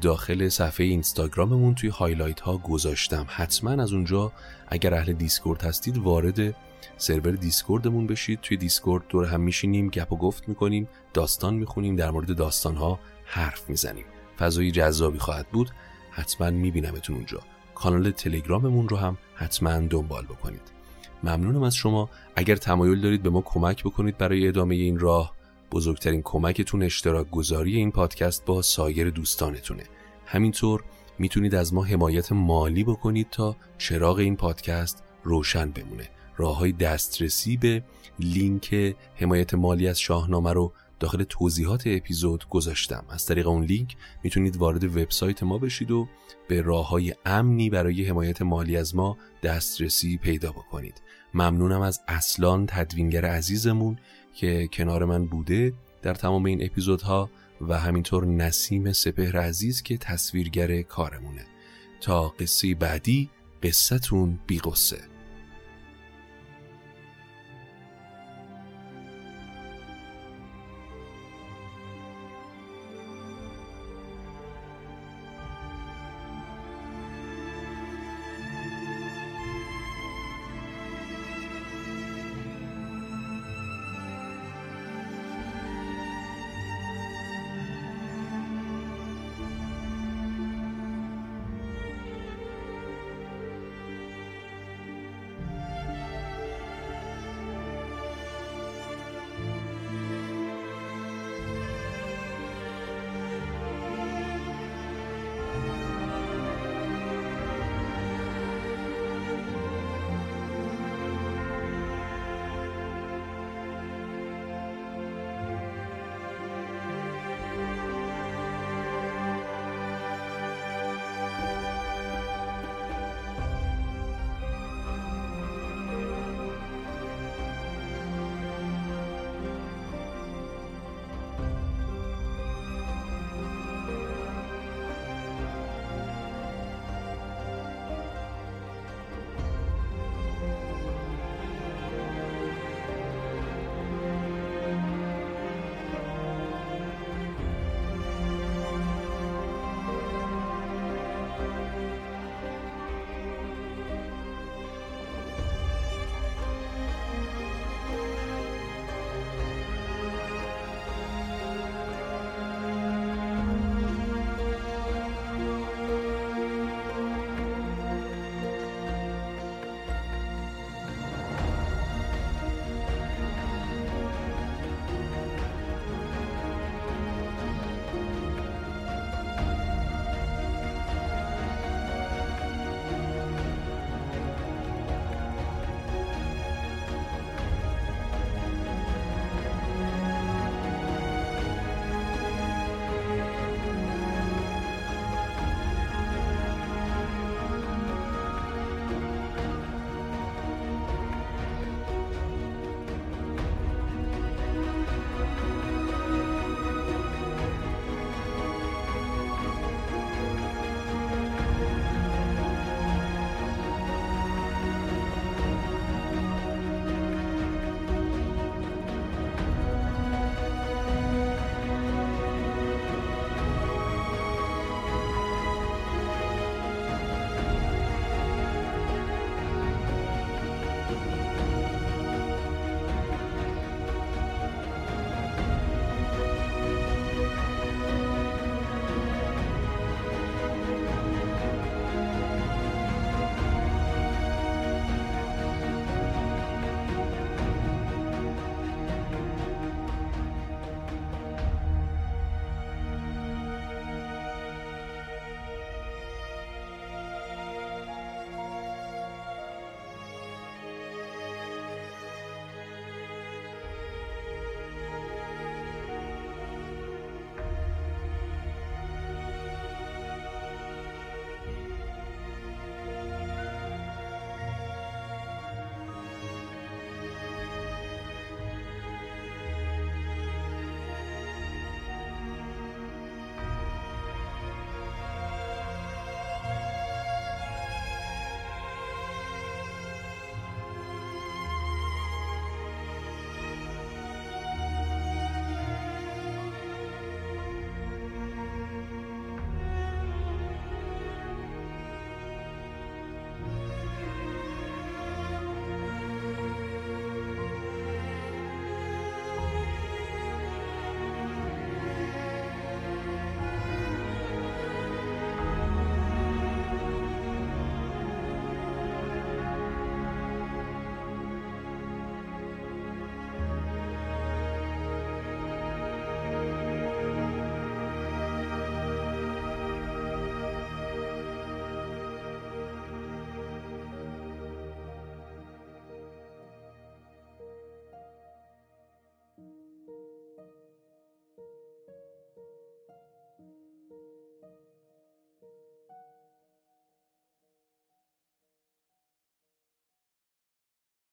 داخل 0.00 0.48
صفحه 0.48 0.86
اینستاگراممون 0.86 1.74
توی 1.74 1.88
highlight 1.88 2.40
ها 2.40 2.56
گذاشتم. 2.56 3.26
حتما 3.28 3.82
از 3.82 3.92
اونجا 3.92 4.32
اگر 4.68 4.94
اهل 4.94 5.12
دیسکورد 5.12 5.62
هستید 5.62 5.98
وارد 5.98 6.54
سرور 6.96 7.32
دیسکوردمون 7.32 8.06
بشید. 8.06 8.40
توی 8.40 8.56
دیسکورد 8.56 9.04
دور 9.08 9.24
هم 9.24 9.40
میشینیم 9.40 9.88
گپ 9.88 10.12
و 10.12 10.16
گفت 10.16 10.48
می‌کنیم 10.48 10.88
داستان 11.14 11.54
می‌خونیم 11.54 11.96
در 11.96 12.10
مورد 12.10 12.36
داستانها 12.36 12.98
حرف 13.24 13.70
می‌زنیم. 13.70 14.04
فضایی 14.38 14.70
جذابی 14.70 15.18
خواهد 15.18 15.46
بود. 15.48 15.70
حتما 16.10 16.50
میبینمتون 16.50 17.16
اونجا. 17.16 17.40
کانال 17.74 18.10
تلگراممون 18.10 18.88
رو 18.88 18.96
هم 18.96 19.18
حتما 19.34 19.78
دنبال 19.78 20.24
بکنید. 20.24 20.72
ممنونم 21.24 21.62
از 21.62 21.74
شما. 21.74 22.10
اگر 22.36 22.56
تمایل 22.56 23.00
دارید 23.00 23.22
به 23.22 23.30
ما 23.30 23.40
کمک 23.40 23.84
بکنید 23.84 24.18
برای 24.18 24.48
ادامه 24.48 24.74
این 24.74 24.98
راه 24.98 25.32
بزرگترین 25.72 26.22
کمکتون 26.22 26.82
اشتراک 26.82 27.30
گذاری 27.30 27.76
این 27.76 27.90
پادکست 27.90 28.44
با 28.44 28.62
سایر 28.62 29.10
دوستانتونه. 29.10 29.82
همینطور 30.26 30.84
می‌تونید 31.18 31.54
از 31.54 31.74
ما 31.74 31.84
حمایت 31.84 32.32
مالی 32.32 32.84
بکنید 32.84 33.30
تا 33.30 33.56
چراغ 33.78 34.18
این 34.18 34.36
پادکست 34.36 35.02
روشن 35.24 35.70
بمونه. 35.70 36.08
راه 36.36 36.56
های 36.56 36.72
دسترسی 36.72 37.56
به 37.56 37.82
لینک 38.18 38.96
حمایت 39.14 39.54
مالی 39.54 39.88
از 39.88 40.00
شاهنامه 40.00 40.52
رو 40.52 40.72
داخل 41.00 41.24
توضیحات 41.24 41.82
اپیزود 41.86 42.48
گذاشتم. 42.48 43.04
از 43.08 43.26
طریق 43.26 43.48
اون 43.48 43.64
لینک 43.64 43.96
می‌تونید 44.22 44.56
وارد 44.56 44.84
وبسایت 44.84 45.42
ما 45.42 45.58
بشید 45.58 45.90
و 45.90 46.08
به 46.48 46.62
راه 46.62 46.88
های 46.88 47.14
امنی 47.24 47.70
برای 47.70 48.04
حمایت 48.04 48.42
مالی 48.42 48.76
از 48.76 48.96
ما 48.96 49.16
دسترسی 49.42 50.16
پیدا 50.16 50.52
بکنید. 50.52 51.02
ممنونم 51.34 51.80
از 51.80 52.00
اصلان 52.08 52.66
تدوینگر 52.66 53.24
عزیزمون 53.24 53.98
که 54.34 54.68
کنار 54.72 55.04
من 55.04 55.26
بوده 55.26 55.72
در 56.02 56.14
تمام 56.14 56.44
این 56.44 56.64
اپیزودها 56.64 57.30
و 57.60 57.78
همینطور 57.78 58.26
نسیم 58.26 58.92
سپهر 58.92 59.36
عزیز 59.36 59.82
که 59.82 59.96
تصویرگر 59.96 60.82
کارمونه. 60.82 61.46
تا 62.00 62.28
قصه 62.28 62.74
بعدی 62.74 63.30
قصتون 63.62 64.38
بی 64.46 64.60